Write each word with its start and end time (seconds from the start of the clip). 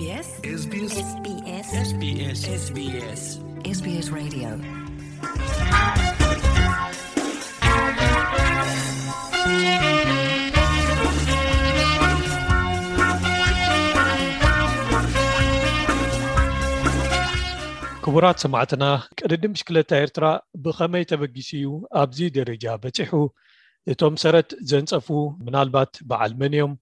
ክቡራት 0.00 0.06
ሰማዕትና 18.42 18.98
ቅድዲም 19.16 19.56
ሽክለታ 19.58 19.96
ኤርትራ 19.96 20.38
ብከመይ 20.64 21.04
ተበጊስ 21.10 21.50
እዩ 21.58 21.68
ኣብዚ 22.02 22.18
ደረጃ 22.38 22.64
በፂሑ 22.84 23.12
እቶም 23.92 24.16
ሰረት 24.24 24.50
ዘንፀፉ 24.72 25.06
ምናልባት 25.48 25.92
በዓልመንዮም 26.10 26.72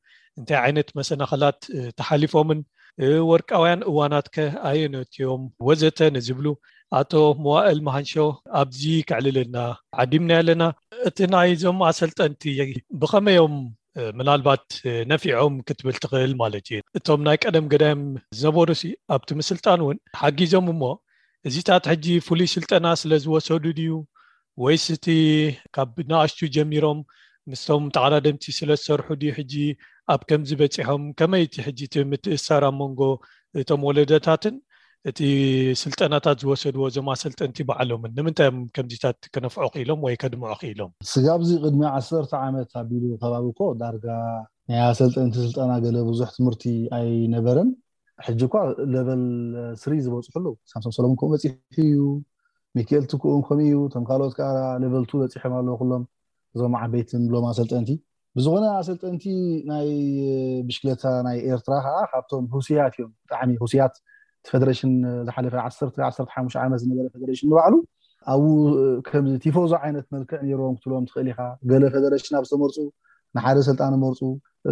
እንታይ 0.41 0.59
ዓይነት 0.67 0.89
መሰናክላት 1.01 1.61
ተሓሊፎምን 2.01 2.63
ወርቃውያን 3.31 3.81
እዋናት 3.91 4.27
ከ 4.35 4.47
ኣየነትዮም 4.71 5.43
ወዘተ 5.67 5.99
ንዝብሉ 6.17 6.47
ኣቶ 7.01 7.13
ምዋእል 7.43 7.79
መሃንሾ 7.87 8.13
ኣብዚ 8.61 8.81
ክዕልልልና 9.09 9.57
ዓዲምናየ 10.03 10.41
ኣለና 10.43 10.63
እቲ 11.09 11.19
ናይ 11.33 11.51
ዞምኣሰልጠንቲ 11.63 12.43
ብከመዮም 13.03 13.55
ምናልባት 14.19 14.65
ነፊዖም 15.13 15.55
ክትብል 15.69 15.97
ትክእል 16.03 16.33
ማለት 16.43 16.67
እዩ 16.73 16.81
እቶም 16.99 17.21
ናይ 17.27 17.37
ቀደም 17.45 17.69
ገዳይም 17.75 18.03
ዝነበሩ 18.41 18.69
ሲ 18.81 18.85
ኣብቲ 19.17 19.31
ምስልጣን 19.41 19.79
እውን 19.85 19.99
ሓጊዞም 20.23 20.67
እሞ 20.75 20.83
እዚታት 21.49 21.85
ሕጂ 21.93 22.07
ፍሉይ 22.27 22.49
ስልጠና 22.55 22.87
ስለዝወሰዱ 23.03 23.65
ድዩ 23.79 23.93
ወይስ 24.65 24.85
እቲ 24.97 25.07
ካብ 25.77 25.97
ናኣሽ 26.11 26.35
ጀሚሮም 26.57 27.01
ምስቶም 27.51 27.85
ጣዕዳ 27.97 28.15
ደምቲ 28.27 28.45
ስለ 28.61 28.71
ዝሰርሑ 28.81 29.09
ድ 29.23 29.33
ሕጂ 29.39 29.55
ኣብ 30.15 30.21
ከምዚ 30.31 30.51
በፂሖም 30.61 31.03
ከመይቲ 31.19 31.55
ሕጂ 31.67 31.81
ምትእሳር 32.13 32.65
መንጎ 32.81 33.01
እቶም 33.61 33.83
ወለዳታትን 33.89 34.57
እቲ 35.09 35.21
ስልጠናታት 35.81 36.37
ዝወሰድዎ 36.43 36.85
ዞማ 36.95 37.09
ኣሰልጠንቲ 37.17 37.59
በዓሎምን 37.69 38.13
ንምንታይም 38.19 38.57
ከምዚታት 38.77 39.19
ክነፍዖ 39.35 39.67
ክኢሎም 39.75 40.01
ወይ 40.07 40.15
ከድምዖ 40.23 40.53
ክኢሎም 40.63 40.91
ስጋብዚ 41.13 41.51
ቅድሚ 41.65 41.83
ዓሰርተ 41.97 42.33
ዓመት 42.47 42.73
ኣቢሉ 42.83 43.05
ከባቢ 43.23 43.47
ኮ 43.59 43.69
ዳርጋ 43.83 44.07
ናይ 44.71 44.81
ሰልጠንቲ 45.01 45.35
ስልጠና 45.45 45.71
ገለ 45.85 45.99
ብዙሕ 46.11 46.29
ትምህርቲ 46.39 46.65
ኣይነበረን 46.99 47.71
ሕጂ 48.27 48.41
እኳ 48.49 48.55
ሌቨል 48.97 49.25
ስሪ 49.83 49.93
ዝበፅሑኣሉ 50.07 50.47
ሳምሶም 50.73 50.95
ሰሎሙ 50.99 51.13
ከኡ 51.21 51.29
በፂሑ 51.35 51.53
እዩ 51.87 52.03
መክኤልቲክም 52.79 53.41
ከም 53.49 53.61
እዩ 53.69 53.77
ቶም 53.95 54.05
ካልኦት 54.11 54.35
ከዓ 54.41 54.51
ሌቨልቱ 54.85 55.13
በፂሖም 55.23 55.55
ኣለዎ 55.61 55.77
ኩሎም 55.83 56.03
እዞም 56.57 56.75
ዓበይቲን 56.83 57.23
ብሎማ 57.31 57.47
ሰልጠንቲ 57.61 57.91
ብዝኮነ 58.39 58.65
ኣሰልጠንቲ 58.79 59.23
ናይ 59.71 59.87
ብሽክለታ 60.67 61.05
ናይ 61.27 61.37
ኤርትራ 61.53 61.75
ከዓ 61.85 61.97
ካብቶም 62.11 62.45
ህስያት 62.55 62.93
እዮም 62.97 63.11
ብጣዕሚ 63.31 63.51
ሁስያት 63.63 63.95
ቲፌደሬሽን 64.47 64.93
ዝሓለፈ 65.27 65.55
ዓ1ሓሙ 65.65 66.47
ዓት 66.75 66.79
ዝነበረ 66.83 67.07
ፌደሬሽን 67.15 67.49
ንባዕሉ 67.51 67.75
ኣው 68.33 68.43
ከምዚ 69.09 69.35
ቲፈዞ 69.45 69.73
ዓይነት 69.85 70.07
መልክዕ 70.17 70.39
ነሮዎም 70.49 70.77
ክትብሎም 70.79 71.05
ትኽእል 71.11 71.29
ኢካ 71.33 71.41
ገለ 71.71 71.85
ፌደሬሽን 71.95 72.35
ኣብ 72.39 72.45
ዝተመርፁ 72.51 72.77
ንሓደ 73.37 73.59
ስልጣን 73.69 73.95
መርፁ 74.05 74.21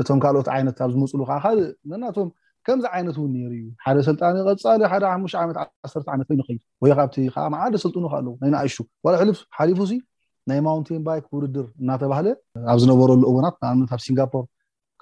እቶም 0.01 0.21
ካልኦት 0.25 0.49
ዓይነት 0.57 0.79
ኣብ 0.85 0.91
ዝመፅሉ 0.95 1.21
ከዓ 1.31 1.39
ካእ 1.45 1.61
መናቶም 1.91 2.29
ከምዚ 2.67 2.87
ዓይነት 2.97 3.17
እውን 3.21 3.31
ነይሩ 3.37 3.53
እዩ 3.59 3.65
ሓደ 3.85 3.99
ስልጣን 4.09 4.37
ቀፃሊ 4.49 4.83
ሓደ 4.93 5.03
ሓሙሽ 5.13 5.35
ዓመት 5.43 5.57
ዓሰርተ 5.87 6.09
ዓመት 6.15 6.29
ይ 6.33 6.37
ንኸይ 6.41 6.59
ወይ 6.85 6.93
ካብቲ 7.01 7.17
ከዓ 7.35 7.45
መዓደ 7.55 7.75
ስልጡኑ 7.85 8.05
ካ 8.13 8.21
ኣለው 8.21 8.35
ናይንእሹ 8.43 8.77
ዋ 9.07 9.13
ሕልፍ 9.21 9.41
ሓሊፉ 9.59 9.81
ናይ 10.51 10.61
ማውንቴን 10.67 11.01
ባይክ 11.07 11.25
ውድድር 11.37 11.67
እናተባሃለ 11.83 12.27
ኣብ 12.71 12.79
ዝነበረሉ 12.83 13.23
እውናት 13.31 13.55
ንኣብነት 13.63 13.91
ብ 13.99 14.03
ሲንጋፖር 14.07 14.45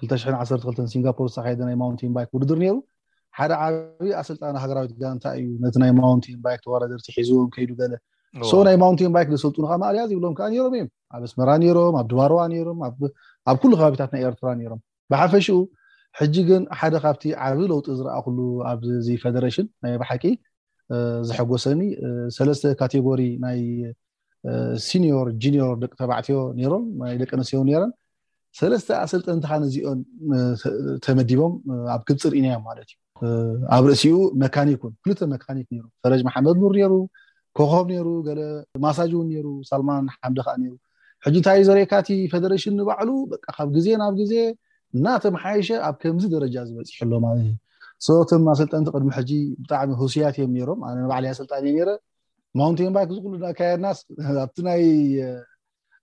212 0.04 0.78
ሲንጋፖር 0.94 1.26
ዝተካደ 1.32 1.60
ናይ 1.68 1.76
ማውንቴን 1.82 2.12
ባይክ 2.16 2.30
ውድድር 2.36 2.58
ነሩ 2.64 2.76
ሓደ 3.38 3.52
ዓብ 3.66 3.74
ኣሰልጣን 4.20 4.56
ሃገራዊት 4.62 4.92
ጋንታ 5.02 5.24
እዩ 5.38 5.46
ነቲ 5.64 5.76
ናይ 5.82 5.92
ማንቴን 6.00 6.38
ባይክ 6.44 6.60
ተወረርቲ 6.66 7.06
ሒዝዎም 7.16 7.48
ከይዱ 7.54 7.70
ገለ 7.80 7.94
ሶ 8.50 8.52
ናይ 8.68 8.76
ማውንቴን 8.82 9.10
ባይክ 9.14 9.28
ዘሰልጡ 9.34 9.56
ንካ 9.64 9.72
ማዕልያ 9.82 10.04
ዝብሎም 10.10 10.34
ከዓ 10.38 10.46
ሮም 10.66 10.72
እዮም 10.78 10.88
ኣብ 11.14 11.22
ኣስመራ 11.28 11.50
ነሮም 11.62 11.94
ኣብ 12.00 12.06
ድባርዋ 12.12 12.40
ሮም 12.68 12.78
ኣብ 13.50 13.56
ኩሉ 13.62 13.72
ከባቢታት 13.80 14.10
ናይ 14.14 14.22
ኤርትራ 14.28 14.46
ሮም 14.70 14.80
ብሓፈሽኡ 15.12 15.58
ሕጂ 16.20 16.34
ግን 16.48 16.62
ሓደ 16.80 16.94
ካብቲ 17.04 17.22
ዓርቢ 17.44 17.60
ለውጢ 17.72 17.86
ዝረኣኩሉ 17.98 18.38
ኣብዚ 18.70 19.06
ፌደሬሽን 19.24 19.66
ናይ 19.86 19.94
ባሓቂ 20.02 20.24
ዝሐጎሰኒ 21.28 21.82
ሰለስተ 22.38 22.64
ካቴጎሪ 22.80 23.20
ናይ 23.44 23.60
ሲኒር 24.86 25.26
ጂኒር 25.42 25.70
ደቂ 25.82 25.92
ተባዕትዮ 26.00 26.38
ነሮም 26.58 26.84
ይ 27.12 27.16
ደቂ 27.22 27.30
ኣነስትዮ 27.36 27.60
ነረን 27.68 27.92
ሰለስተ 28.58 28.88
ኣሰልጠንትካነዚኦን 29.04 30.00
ተመዲቦም 31.04 31.52
ኣብ 31.94 32.02
ክልፂ 32.08 32.22
ርኢናዮም 32.32 32.62
ማለት 32.70 32.90
እዩ 32.92 33.34
ኣብ 33.76 33.84
ርእሲኡ 33.90 34.16
መካኒክ 34.42 34.80
እውን 34.84 34.94
ፍልተ 35.04 35.20
መካኒክ 35.34 35.66
ሩ 35.82 35.86
ፈረጅ 36.04 36.20
መሓመድ 36.28 36.56
ኑር 36.62 36.74
ሩ 36.92 36.94
ኮኾም 37.58 37.86
ነሩ 37.94 38.08
ገለ 38.28 38.40
ማሳጅ 38.84 39.10
እውን 39.16 39.28
ሩ 39.46 39.48
ሳልማን 39.70 40.06
ሓምደ 40.16 40.40
ከዓ 40.46 40.54
ሕጂ 41.24 41.34
እንታይ 41.40 41.60
ዘርካቲ 41.68 42.08
ፌደሬሽን 42.32 42.74
ንባዕሉ 42.78 43.10
ካብ 43.56 43.68
ግዜ 43.76 43.86
ናብ 44.02 44.14
ግዜ 44.22 44.32
እናተምሓይሸ 44.96 45.68
ኣብ 45.88 45.94
ከምዚ 46.02 46.24
ደረጃ 46.34 46.54
ዝበፂሕኣሎ 46.68 47.12
ማለት 47.26 47.44
እዩ 47.50 47.54
ሰቶም 48.06 48.44
ኣሰልጠንቲ 48.52 48.88
ቅድሚ 48.96 49.10
ሕጂ 49.18 49.30
ብጣዕሚ 49.62 49.90
ህስያትእዮም 50.02 50.54
ሮም 50.70 50.80
ኣነ 50.88 50.98
ባዕል 51.12 51.26
ስልጣን 51.40 51.66
እዮ 51.72 51.78
ረ 51.88 51.90
ማውንቴንባክ 52.58 53.08
ዝሉ 53.16 53.34
ናካየድናስ 53.46 53.98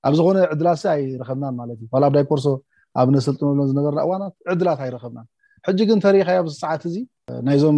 ኣብ 0.08 0.14
ዝኮነ 0.18 0.38
ዕድላት 0.54 0.84
ኣይረከብናን 0.92 1.56
ማለት 1.60 1.76
እዩ 1.82 1.88
ካብ 1.92 2.04
ዳይ 2.16 2.24
ኮርሶ 2.30 2.46
ኣብነ 3.00 3.16
ስልጥንሎ 3.26 3.60
ዝነበርና 3.72 4.00
እዋናት 4.06 4.34
ዕድላት 4.52 4.80
ኣይረከብና 4.86 5.20
ሕጂ 5.68 5.80
ግን 5.90 6.00
ተሪካዮ 6.06 6.38
ኣብሰዓት 6.44 6.84
እዚ 6.90 6.96
ናይዞም 7.48 7.78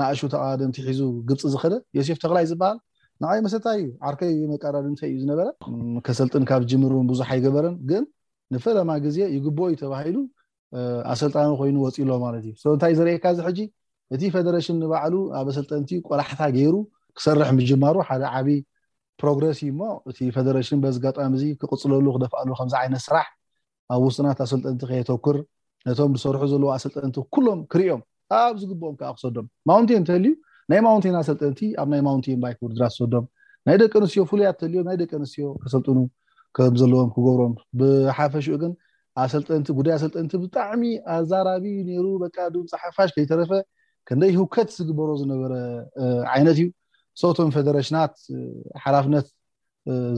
ናእሹ 0.00 0.20
ተቃደምቲ 0.32 0.78
ሒዙ 0.86 1.00
ግብፂ 1.28 1.42
ዝኸደ 1.52 1.74
ዮሴፍ 1.98 2.18
ተኽላይ 2.22 2.46
ዝበሃል 2.50 2.78
ንዓይ 3.24 3.38
መስታ 3.44 3.64
እዩ 3.78 3.86
ዓርከይ 4.08 4.34
መቀዳድምይ 4.52 5.04
እዩ 5.10 5.14
ዝነበረ 5.22 5.46
ከሰልጥን 6.08 6.46
ካብ 6.50 6.64
ጅምርን 6.72 7.06
ብዙሕ 7.12 7.28
ኣይገበርን 7.36 7.76
ግን 7.92 8.02
ንፈላማ 8.56 8.90
ግዜ 9.06 9.18
ይግበኦዩ 9.36 9.76
ተባሂሉ 9.84 10.18
ኣሰልጣን 11.14 11.54
ኮይኑ 11.60 11.76
ወፅ 11.86 11.98
ሎ 12.10 12.18
ማለትእዩ 12.26 12.52
ስ 12.64 12.74
ንታ 12.78 12.82
ዘርእካ 13.00 13.24
ዚ 13.38 13.46
ሕጂ 13.48 13.60
እቲ 14.16 14.22
ፌደሬሽን 14.36 14.78
ንባዕሉ 14.84 15.14
ኣበ 15.40 15.46
ሰልጠንቲ 15.60 15.90
ቆላሕታ 16.08 16.42
ገይሩ 16.58 16.74
ክሰርሕ 17.18 17.48
ምጅማሩ 17.58 17.96
ሓደ 18.08 18.22
ዓብይ 18.40 18.58
ፕሮግረስ 19.20 19.58
እሞ 19.70 19.80
እቲ 20.10 20.18
ፌደሬሽን 20.36 20.78
በዚጋጣሚ 20.84 21.32
እዚ 21.38 21.44
ክቅፅለሉ 21.62 22.06
ክደፍኣሉ 22.14 22.48
ከምዚ 22.58 22.74
ዓይነት 22.82 23.02
ስራሕ 23.06 23.26
ኣብ 23.94 24.00
ውስናት 24.08 24.38
ኣሰልጠንቲ 24.44 24.82
ከየተኩር 24.90 25.36
ነቶም 25.86 26.12
ዝሰርሑ 26.18 26.42
ዘለዎ 26.52 26.68
ኣሰልጠንቲ 26.76 27.16
ኩሎም 27.34 27.60
ክሪዮም 27.72 28.00
ኣብ 28.40 28.54
ዝግብኦም 28.62 28.94
ከዓ 29.00 29.08
ክሰዶም 29.16 29.46
ማውንቲ 29.68 29.90
እንተህልዩ 30.00 30.32
ናይ 30.72 30.80
ማውንቲና 30.86 31.16
ኣሰልጠንቲ 31.24 31.60
ኣብናይ 31.82 32.02
ማውንቲ 32.08 32.26
ባይድራ 32.42 32.82
ዝሰዶም 32.94 33.24
ናይ 33.68 33.76
ደቂ 33.82 33.92
ኣንስትዮ 34.00 34.22
ፍሉያ 34.30 34.46
እተልዮም 34.54 34.84
ናይ 34.88 34.96
ደቂ 35.02 35.10
ኣንስትዮ 35.20 35.46
ከሰልጥኑ 35.64 35.98
ከምዘለዎም 36.56 37.10
ክገብሮም 37.16 37.52
ብሓፈሽኡ 37.80 38.56
ግን 38.62 38.72
ኣሰልጠንቲ 39.22 39.68
ጉዳይ 39.78 39.92
ኣሰልጠንቲ 39.98 40.32
ብጣዕሚ 40.44 40.82
ኣዛራቢ 41.16 41.64
ነሩ 41.88 42.06
በቃዱ 42.22 42.54
ፀሓፋሽ 42.72 43.10
ከይተረፈ 43.16 43.52
ከንደይ 44.10 44.32
ህውከት 44.38 44.68
ዝግበሮ 44.78 45.10
ዝነበረ 45.22 45.52
ዓይነት 46.36 46.56
እዩ 46.62 46.68
ሰብቶም 47.20 47.50
ፌደሬሽናት 47.56 48.14
ሓላፍነት 48.84 49.26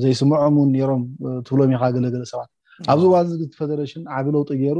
ዘይስምዖም 0.03 0.57
ውን 0.61 0.69
ነሮም 0.75 1.03
ትፍሎም 1.47 1.71
ኢካ 1.77 1.83
ገለገለ 1.97 2.23
ሰባት 2.33 2.51
ኣብዚ 2.93 3.05
ዋዝግቲ 3.15 3.53
ፌደሬሽን 3.61 4.03
ዓብ 4.17 4.27
ለውጢ 4.35 4.51
ገይሩ 4.63 4.79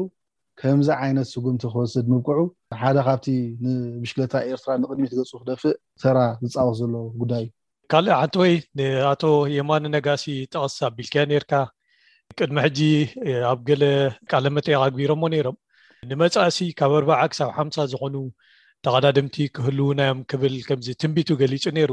ከምዚ 0.61 0.89
ዓይነት 1.05 1.27
ስጉምቲ 1.33 1.63
ክወስድ 1.73 2.07
ምብቅዑ 2.13 2.41
ሓደ 2.81 2.97
ካብቲ 3.07 3.27
ንብሽክለታ 3.65 4.35
ኤርትራ 4.51 4.71
ንቅድሚ 4.83 5.05
ትገፁ 5.13 5.33
ክደፍእ 5.41 5.75
ተራ 6.03 6.19
ዝፃወስ 6.53 6.77
ዘሎ 6.81 6.95
ጉዳይ 7.23 7.45
እዩ 7.47 7.51
ካልእ 7.93 8.15
ሓንቲ 8.21 8.37
ወይ 8.43 8.53
ንኣቶ 8.79 9.23
የማን 9.57 9.87
ነጋሲ 9.97 10.25
ጠቅስ 10.55 10.77
ኣቢልከያ 10.91 11.23
ነርካ 11.33 11.53
ቅድሚ 12.39 12.57
ሕጂ 12.67 12.79
ኣብ 13.51 13.59
ገለ 13.69 13.83
ቃለመጠቃ 14.33 14.77
ግቢሮምዎ 14.95 15.29
ነይሮም 15.35 15.57
ንመፃእሲ 16.11 16.59
ካብ 16.79 16.93
ኣርባዓ 16.99 17.21
ክሳብ 17.33 17.51
ሓምሳ 17.59 17.77
ዝኮኑ 17.93 18.15
ተቀዳድምቲ 18.87 19.37
ክህልው 19.57 19.89
ናዮም 19.99 20.19
ክብል 20.31 20.55
ከምዚ 20.69 20.89
ትንቢቱ 21.03 21.29
ገሊፁ 21.43 21.65
ነይሩ 21.77 21.93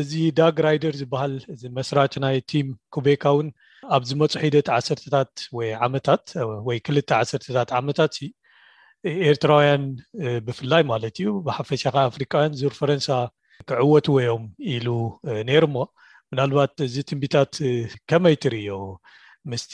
እዚ 0.00 0.10
ዳግ 0.38 0.54
ራይደር 0.66 0.94
ዝበሃል 1.00 1.34
እዚ 1.54 1.62
መስራቲ 1.78 2.12
ናይ 2.24 2.36
ቲም 2.50 2.68
ኩቤካ 2.94 3.24
እውን 3.34 3.48
ኣብ 3.96 4.02
ዝመፁ 4.08 4.32
ሒደት 4.42 4.68
ዓሰርተታት 4.76 5.32
ወይ 5.56 5.68
ዓመታት 5.86 6.24
ወይ 6.68 6.78
ክልተ 6.86 7.10
ዓሰርተታት 7.20 7.70
ዓመታት 7.80 8.14
ኤርትራውያን 9.30 9.82
ብፍላይ 10.46 10.82
ማለት 10.92 11.14
እዩ 11.22 11.30
ብሓፈሻካ 11.48 11.96
ኣፍሪካውያን 12.10 12.54
ዙር 12.60 12.74
ፈረንሳ 12.80 13.08
ክዕወቱ 13.70 14.06
ወዮም 14.18 14.44
ኢሉ 14.74 14.86
ነይሩ 15.50 15.64
ሞ 15.76 15.80
ምናልባት 16.32 16.72
እዚ 16.88 16.94
ትንቢታት 17.10 17.52
ከመይ 18.10 18.36
ትርዮ 18.44 18.78
ምስቲ 19.52 19.72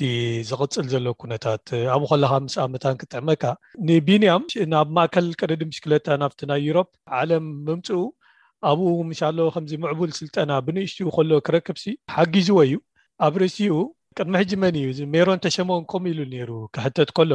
ዝቅፅል 0.49 0.87
ዘሎ 0.93 1.07
ኩነታት 1.23 1.69
ኣብ 1.95 2.03
ከለካ 2.11 2.33
ምስኣመታን 2.47 2.97
ክጥዕመካ 3.01 3.43
ንቢንያም 3.89 4.45
ናብ 4.73 4.89
ማእከል 4.97 5.27
ቀደዲምሽክለታ 5.41 6.07
ናብቲ 6.23 6.41
ናይ 6.51 6.61
ዩሮብ 6.69 6.89
ዓለም 7.19 7.45
ምምፅኡ 7.67 7.99
ኣብኡ 8.71 8.89
ምሻሎ 9.11 9.39
ከምዚ 9.55 9.73
ምዕቡል 9.85 10.11
ስልጠና 10.21 10.51
ብንእሽትኡ 10.67 11.11
ከሎ 11.17 11.31
ክረከብ 11.49 11.77
ሲ 11.83 11.95
ሓጊዝዎ 12.15 12.57
እዩ 12.67 12.77
ኣብ 13.27 13.35
ርእሲኡ 13.43 13.77
ቅድሚ 14.19 14.33
ሕጂ 14.43 14.53
መን 14.63 14.77
እዩ 14.81 14.89
ሜሮን 15.15 15.41
ተሸመን 15.45 15.85
ከም 15.93 16.05
ኢሉ 16.13 16.21
ነይሩ 16.33 16.51
ክሕተት 16.75 17.13
ከሎ 17.19 17.33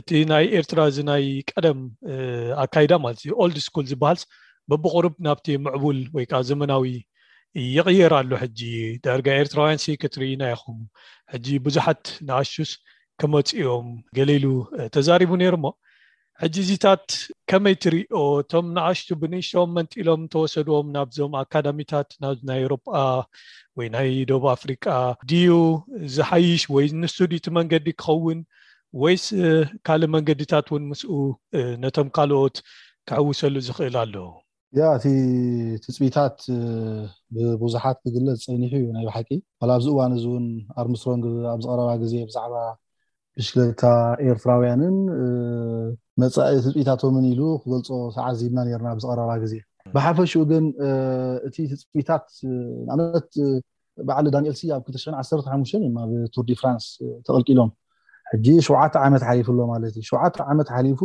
እቲ 0.00 0.08
ናይ 0.30 0.44
ኤርትራ 0.60 0.78
እዚ 0.92 0.98
ናይ 1.10 1.24
ቀደም 1.50 1.80
ኣካይዳ 2.64 2.92
ማለት 3.04 3.20
ዩ 3.28 3.36
ኦልድ 3.44 3.58
ስኩል 3.66 3.84
ዝበሃል 3.92 4.20
በቢቅሩብ 4.70 5.14
ናብቲ 5.26 5.46
ምዕቡል 5.66 6.00
ወይከዓ 6.16 6.40
ዘመናዊ 6.52 6.86
ይቅየር 7.74 8.12
ኣሉ 8.20 8.30
ሕጂ 8.42 8.60
ዳርጋ 9.04 9.26
ኤርትራውያን 9.40 9.80
ሴከትሪና 9.84 10.42
ይኹም 10.52 10.78
ሕጂ 11.32 11.46
ብዙሓት 11.66 12.02
ንኣሽስ 12.28 12.70
ከመፂኦም 13.20 13.86
ገሊሉ 14.18 14.44
ተዛሪቡ 14.94 15.30
ነይሩ 15.42 15.54
ሞ 15.64 15.68
ሕጂ 16.42 16.54
እዚታት 16.64 17.04
ከመይ 17.50 17.74
ትሪኦ 17.84 18.20
እቶም 18.42 18.66
ንኣሽ 18.76 19.00
ብንእሽም 19.20 19.70
መንጢሎም 19.78 20.22
እተወሰድዎም 20.26 20.88
ናብዞም 20.96 21.36
ኣካዳሚታት 21.42 22.08
ናናይ 22.24 22.60
ኤሮፓ 22.66 22.86
ወይ 23.78 23.88
ናይ 23.94 24.10
ደቡብ 24.30 24.44
ኣፍሪቃ 24.56 24.84
ድዩ 25.32 25.50
ዝሓይሽ 26.16 26.64
ወይ 26.76 26.88
ንሱ 27.02 27.16
ድቲ 27.34 27.46
መንገዲ 27.58 27.86
ክኸውን 28.00 28.40
ወይስ 29.04 29.26
ካልእ 29.88 30.10
መንገዲታት 30.16 30.66
እውን 30.72 30.84
ምስኡ 30.90 31.12
ነቶም 31.84 32.10
ካልኦት 32.18 32.58
ክሕውሰሉ 33.10 33.54
ዝኽእል 33.68 33.96
ኣሎ 34.04 34.14
ያ 34.78 34.86
እቲ 34.96 35.06
ትፅቢታት 35.84 36.38
ብብዙሓት 37.34 37.98
ክግለ 38.06 38.26
ዝፀኒሑ 38.40 38.72
እዩ 38.80 38.88
ናይ 38.96 39.04
ባሓቂ 39.08 39.28
ካ 39.60 39.68
ኣብዚእዋን 39.76 40.12
እዚውን 40.16 40.46
ኣርምስሮን 40.80 41.20
ኣብ 41.52 41.58
ዝቀረባ 41.64 41.90
ግዜ 42.02 42.12
ብዛዕባ 42.28 42.54
ብሽክለታ 43.40 43.82
ኤርትራውያንን 44.26 44.96
ትፅታቶምን 46.66 47.24
ኢሉ 47.32 47.40
ክገልፆ 47.62 47.88
ሰዓ 48.16 48.26
ዚድና 48.40 48.58
ርና 48.82 48.90
ብዝቀረባ 48.98 49.30
ግዜ 49.44 49.54
ብሓፈሽኡ 49.94 50.42
ግን 50.50 50.66
እቲ 51.48 51.56
ትፅቢታት 51.72 52.26
ንኣብነት 52.88 53.30
ባዕሊ 54.10 54.26
ዳንኤል 54.36 54.56
ሲ 54.60 54.64
ኣብ 54.78 54.82
2 54.92 55.16
1ሓሙሽተ 55.40 55.82
ብቱርዲፍራንስ 56.12 56.88
ተቀልቂሎም 57.28 57.72
ሕጂ 58.32 58.46
ሸውዓተ 58.68 58.94
ዓመት 59.06 59.24
ሓሊፉ 59.28 59.48
ሎ 59.58 59.62
ማለት 59.74 59.94
እዩ 60.00 60.04
ሸዓተ 60.12 60.36
ዓመት 60.52 60.68
ሓሊፉ 60.76 61.00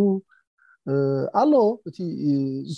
ኣሎ 1.40 1.54
እቲ 1.90 1.98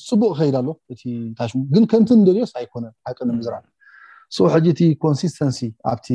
ፅቡቅ 0.08 0.32
ከይድ 0.40 0.56
ኣሎ 0.60 0.68
እቲ 0.94 1.02
እታሽሙ 1.34 1.60
ግን 1.74 1.84
ከምቲ 1.92 2.10
እንደልዮስ 2.20 2.52
ኣይኮነን 2.60 2.94
ኣቅንም 3.10 3.38
ዝራአ 3.46 3.62
ስ 4.36 4.48
ሕጂ 4.54 4.66
እቲ 4.74 4.82
ኮንስስተንሲ 5.04 5.60
ኣብቲ 5.92 6.08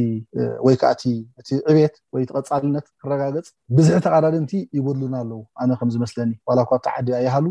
ወይ 0.66 0.74
ከዓቲእቲ 0.80 1.48
ዕቤት 1.70 1.94
ወይቲቀፃልነት 2.14 2.86
ክረጋገፅ 3.02 3.48
ብዝሕ 3.76 3.96
ተቃዳድንቲ 4.06 4.52
ይገድሉና 4.76 5.14
ኣለው 5.22 5.40
ኣነ 5.62 5.70
ከምዝመስለኒ 5.80 6.32
ዋላ 6.48 6.58
እኳ 6.66 6.72
ብቲ 6.80 6.88
ዓዲ 6.94 7.08
ኣይሃሉ 7.20 7.46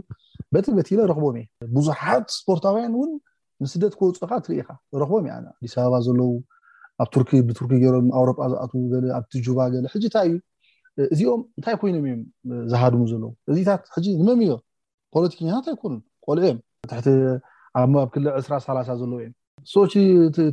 በቲ 0.56 0.66
በትለ 0.78 1.00
ረኽቦም 1.12 1.38
እየ 1.42 1.48
ብዙሓት 1.78 2.26
ስፖርታውያን 2.38 2.94
ውን 3.02 3.14
ምስደት 3.64 3.94
ክወፁካ 4.00 4.32
ትርኢካ 4.48 4.68
ረክቦም 5.02 5.26
እየ 5.28 5.34
ኣነ 5.38 5.48
ኣዲስ 5.58 5.76
ኣበባ 5.86 5.96
ዘለው 6.08 6.32
ኣብ 7.04 7.08
ቱር 7.14 7.24
ብቱርኪ 7.48 7.72
ገሮም 7.86 8.10
ኣውሮጳ 8.20 8.40
ዝኣትው 8.52 8.84
ኣብቲ 9.20 9.34
ጁባ 9.48 9.60
ገለ 9.76 9.86
ሕጂታይ 9.96 10.28
እዩ 10.32 10.38
እዚኦም 11.14 11.42
እንታይ 11.58 11.76
ኮይኖም 11.82 12.04
እዮም 12.10 12.22
ዝሃድሙ 12.72 13.02
ዘለው 13.12 13.32
እዚኢታት 13.52 13.82
ሕጂ 13.96 14.06
ንመምዮ 14.22 14.52
ፖለቲከኛታት 15.16 15.66
ኣይኮኑን 15.74 16.00
ቆልዑ 16.26 16.42
እዮም 16.50 16.60
ትሕቲ 16.92 17.08
ብ 17.94 18.06
ክል 18.14 18.24
2ስራሳ0 18.40 18.90
ዘለው 19.02 19.18
እዮም 19.24 19.34
ሶ 19.74 19.84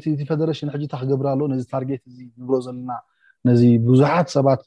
ቲ 0.05 0.17
ፌደሬሽን 0.31 0.69
ሕጂ 0.75 0.82
እታክገብር 0.88 1.26
ኣሎ 1.32 1.41
ነዚ 1.52 1.62
ታርጌት 1.73 2.02
እ 2.12 2.17
ግብሮ 2.38 2.55
ዘለና 2.67 2.91
ነዚ 3.49 3.62
ቡዙሓት 3.87 4.29
ሰባት 4.37 4.62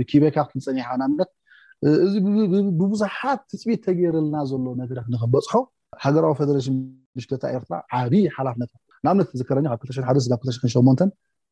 ብኪቤካ 0.00 0.36
ክንፀኒሓንምነት 0.50 1.30
እዚ 2.06 2.14
ብቡዙሓት 2.80 3.40
ትፅቢት 3.52 3.80
ተገይረልና 3.86 4.36
ዘሎ 4.50 4.66
ነገረ 4.82 4.98
ንክበፅሖ 5.14 5.52
ሃገራዊ 6.04 6.34
ፌደሬሽን 6.40 6.76
ምሽተታ 7.16 7.42
ኤርትራ 7.56 7.74
ዓብይ 8.00 8.24
ሓላፍነት 8.36 8.70
ንኣብነት 9.06 9.30
ዝከረ 9.38 9.58
ካብ 9.70 9.80
2ተሓ 9.88 10.10
ብ 10.16 10.54
2ተ8 10.56 11.08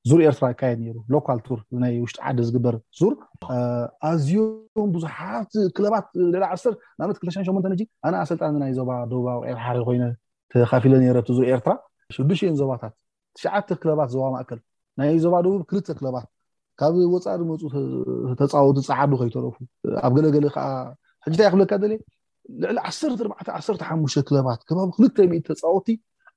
ዙር 0.08 0.20
ኤርትራ 0.26 0.46
ይካየድ 0.50 0.80
ሩ 0.96 0.98
ሎካል 1.14 1.38
ቱር 1.46 1.58
ናይ 1.82 1.92
ውሽጢ 2.02 2.18
ዓዲ 2.28 2.38
ዝግበር 2.48 2.76
ዙር 2.98 3.14
ኣዝዮም 4.10 4.88
ብዙሓት 4.94 5.50
ለባት 5.86 6.06
ንነት 7.00 7.18
208 7.28 7.76
ጂ 7.80 7.84
ኣነ 8.08 8.14
ኣሰልጣንናይ 8.24 8.72
ዞባ 8.78 8.90
ደቡብ 9.10 9.26
ኣሓር 9.52 9.78
ኮይ 9.88 9.98
ተካፊለ 10.52 10.92
ቲ 11.28 11.36
ዙር 11.38 11.46
ኤርትራ 11.54 11.72
ሽሽተን 12.16 12.56
ዞባታት 12.62 12.94
ትሽዓተ 13.38 13.68
ክለባት 13.82 14.08
ዞባ 14.14 14.24
ማእከል 14.36 14.60
ናይ 15.00 15.10
ዞባ 15.26 15.34
ደቡብ 15.46 15.62
ክልተ 15.72 15.88
ክለባት 16.00 16.26
ካብ 16.80 16.94
ወፃኢ 17.14 17.38
መፁ 17.50 17.62
ተፃወቲ 18.40 18.76
ፃዓዱ 18.90 19.10
ከይተረእፉ 19.20 19.56
ኣብ 20.06 20.12
ገለገለ 20.18 20.46
ከዓ 20.54 20.66
ሕጂታ 21.24 21.40
ይ 21.46 21.50
ክብለካ 21.52 21.72
ዘለየ 21.82 21.98
ልዕሊ 22.76 23.28
141ሓ 23.40 24.22
ክለባት 24.28 24.60
ከባቢ 24.68 24.88
ክልት 24.96 25.18
ተፃወቲ 25.48 25.86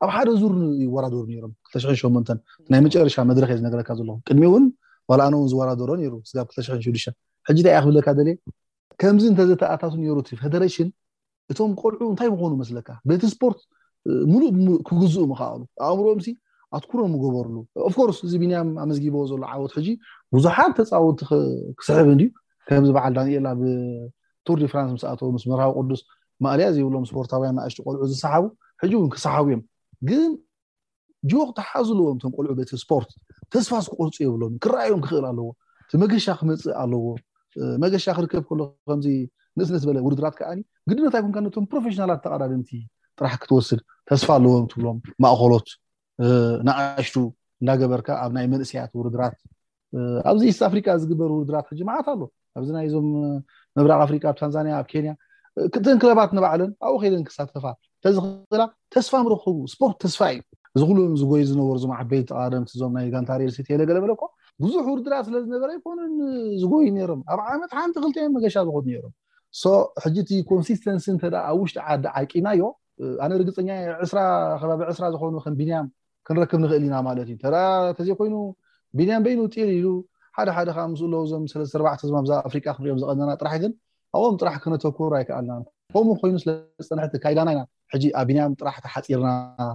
ኣብ 0.04 0.10
ሓደ 0.16 0.30
ዙር 0.40 0.54
ይወራዶሩ 0.84 1.26
ነሮም 1.36 1.52
28 1.76 2.32
ናይ 2.72 2.80
መጨረሻ 2.86 3.16
መድረክ 3.30 3.50
ዝነገረካ 3.60 3.90
ዘለኩም 4.00 4.20
ቅድሚ 4.28 4.44
ውን 4.54 4.64
ዋልኣነ 5.12 5.34
እውን 5.38 5.48
ዝወራደሮ 5.52 5.90
ይሩ 6.06 6.14
26 6.32 6.72
ሕጂ 7.48 7.58
ንታይያ 7.64 7.80
ክብለካ 7.86 8.08
ደለ 8.20 8.30
ከምዚ 9.02 9.24
እንተዘተኣታት 9.32 9.94
ነሩቲ 10.02 10.30
ፌደሬሽን 10.42 10.90
እቶም 11.52 11.72
ቆልዑ 11.82 12.02
እንታይ 12.14 12.30
ምኮኑ 12.34 12.52
መስለካ 12.62 12.90
በቲ 13.10 13.24
ስፖርት 13.34 13.60
ሙሉእ 14.32 14.50
ክግዝኡ 14.88 15.24
ክኣሉ 15.40 15.62
ኣእምሮም 15.90 16.20
ኣትኩሮም 16.78 17.12
ይገበርሉ 17.18 17.56
ኣፍኮርስ 17.88 18.20
እዚ 18.28 18.34
ቢንያም 18.42 18.70
ኣመስጊበ 18.84 19.16
ዘሎ 19.32 19.42
ዓወት 19.56 19.74
ሕጂ 19.78 19.88
ብዙሓት 20.36 20.72
ተፃውንቲ 20.80 21.20
ክስሕብ 21.80 22.08
እ 22.14 22.26
ከምዚ 22.68 22.90
በዓል 22.98 23.14
ዳኒኤል 23.20 23.48
ብ 23.62 23.74
ቱርዲ 24.48 24.64
ፍራንስ 24.74 24.92
ምስ 24.98 25.04
ኣተው 25.14 25.32
ምስ 25.38 25.44
ምርካዊ 25.52 25.72
ቅዱስ 25.80 26.02
ማእልያ 26.44 26.68
ዘይብሎም 26.76 27.06
ስፖርታውያን 27.10 27.58
ኣእሽጢ 27.64 27.80
ቆልዑ 27.88 28.06
ዝሰሓቡ 28.14 28.44
ሕጂ 28.82 28.92
እውን 29.00 29.10
ክሰሓቡ 29.16 29.46
እዮም 29.52 29.62
ግን 30.10 30.24
ጆቅተሓዙኣለዎም 31.32 32.18
ቶም 32.22 32.32
ቆልዑ 32.38 32.54
ቤተ 32.60 32.72
ስፖርት 32.84 33.12
ተስፋ 33.54 33.72
ዝክቆርፁ 33.86 34.16
የብሎም 34.26 34.54
ክረኣዮም 34.64 35.00
ክኽእል 35.06 35.26
ኣለዎ 35.30 35.46
እቲ 35.86 35.94
መገሻ 36.04 36.26
ክመፅእ 36.40 36.74
ኣለዎ 36.84 37.00
መገሻ 37.84 38.06
ክርከብ 38.18 38.44
ከሎ 38.50 38.62
ከምዚ 38.90 39.08
ንእስነት 39.58 39.84
በለ 39.88 39.98
ውርድራት 40.08 40.36
ከዓኒ 40.40 40.60
ግድነታይ 40.90 41.22
ኮንካ 41.26 41.38
ነቶም 41.46 41.66
ፕሮፌሽናላት 41.72 42.20
ተቃዳድንቲ 42.26 42.70
ጥራሕ 43.20 43.36
ክትወስድ 43.44 43.82
ተስፋ 44.12 44.28
ኣለዎም 44.40 44.66
ትብሎም 44.72 44.98
ማእኸሎት 45.26 45.68
ንኣሽቱ 46.68 47.16
እንዳገበርካ 47.62 48.08
ኣብ 48.24 48.32
ናይ 48.38 48.46
መንእስያት 48.54 48.92
ውርድራት 49.00 49.38
ኣብዚ 50.30 50.42
ስተ 50.56 50.64
ኣፍሪቃ 50.70 50.88
ዝግበር 51.04 51.30
ውርድራት 51.38 51.68
ጂማዓት 51.80 52.08
ኣሎ 52.16 52.22
ኣብዚ 52.58 52.70
ናይ 52.78 52.86
እዞም 52.90 53.08
መብራቅ 53.78 54.00
ኣፍሪቃ 54.08 54.24
ኣብ 54.32 54.38
ታንዛንያ 54.42 54.74
ኣብ 54.82 54.88
ኬንያ 54.94 55.14
ክተን 55.74 55.98
ክለባት 56.02 56.32
ንባዕለን 56.38 56.72
ኣብብኡ 56.86 57.00
ከይደን 57.04 57.24
ክሳተፋ 57.30 57.66
ከዚክእላ 58.06 58.64
ተስፋ 58.94 59.14
ንረከቡ 59.26 59.58
ስፖርት 59.74 59.98
ተስፋ 60.04 60.22
እዩ 60.34 60.40
እዚ 60.76 60.84
ኩሉዎም 60.90 61.14
ዝጎይ 61.22 61.44
ዝነበሩ 61.50 61.74
እዞም 61.80 61.92
ዓበይቲ 61.98 62.24
ተቃምቲ 62.30 62.70
ዞም 62.82 62.92
ናይ 62.98 63.06
ጋንታ 63.14 63.32
ርኤል 63.40 63.52
ሲት 63.56 63.68
ለገለ 63.82 63.98
መለኮ 64.06 64.22
ጉዙሕ 64.64 64.86
ውርድራ 64.94 65.14
ስለዝነበረ 65.28 65.70
ይኮኑን 65.78 66.14
ዝጎይ 66.62 66.88
ሮም 67.10 67.22
ኣብ 67.34 67.40
ዓመት 67.54 67.72
ሓንቲ 67.80 67.96
ክልትዮ 68.04 68.26
መገሻ 68.38 68.56
ዝኮዱ 68.68 68.86
ሮም 69.04 69.14
ሶ 69.62 69.72
ሕጂ 70.04 70.16
ቲ 70.30 70.40
ኮንስስተንስ 70.50 71.06
ተ 71.22 71.26
ኣብ 71.52 71.56
ውሽጢ 71.64 71.78
ዓዲ 71.94 72.06
ዓቂና 72.22 72.48
ዮ 72.62 72.64
ኣነ 73.26 73.32
ርግፀኛ 73.42 73.70
ስከቢ 74.12 74.82
ዕስራ 74.94 75.06
ዝኮኑ 75.16 75.36
ከም 75.46 75.56
ቢንያም 75.60 75.88
ክንረክብ 76.28 76.60
ንክእል 76.64 76.84
ኢና 76.88 76.96
ማለት 77.10 77.30
እዩ 77.32 77.38
ተዘይ 78.00 78.16
ኮይኑ 78.22 78.36
ቢንያም 78.98 79.22
በይንውጢል 79.28 79.70
ኢዩ 79.78 79.88
ሓደ 80.38 80.50
ሓደካ 80.58 80.78
ምስ 80.94 81.02
ለው 81.14 81.24
ዞም 81.32 81.44
ሰለስተርተ 81.54 82.02
ም 82.14 82.18
ኣ 82.24 82.40
ኣፍሪ 82.50 82.60
ክንሪኦም 82.68 83.00
ዝቀነና 83.04 83.32
ጥራሕ 83.42 83.56
ግን 83.64 83.72
ኣቆም 84.18 84.36
ጥራሕ 84.42 84.56
ክነተከሩ 84.66 85.12
ኣይከኣልና 85.20 85.56
ከም 85.96 86.08
ኮይኑ 86.24 86.36
ስለፀንሕቲ 86.44 87.14
ካይዳና 87.24 87.50
ኢና 87.56 87.62
ሕጂ 87.94 88.06
ኣብንያም 88.22 88.54
ጥራሕቲ 88.60 88.86
ሓፂርና 88.94 89.28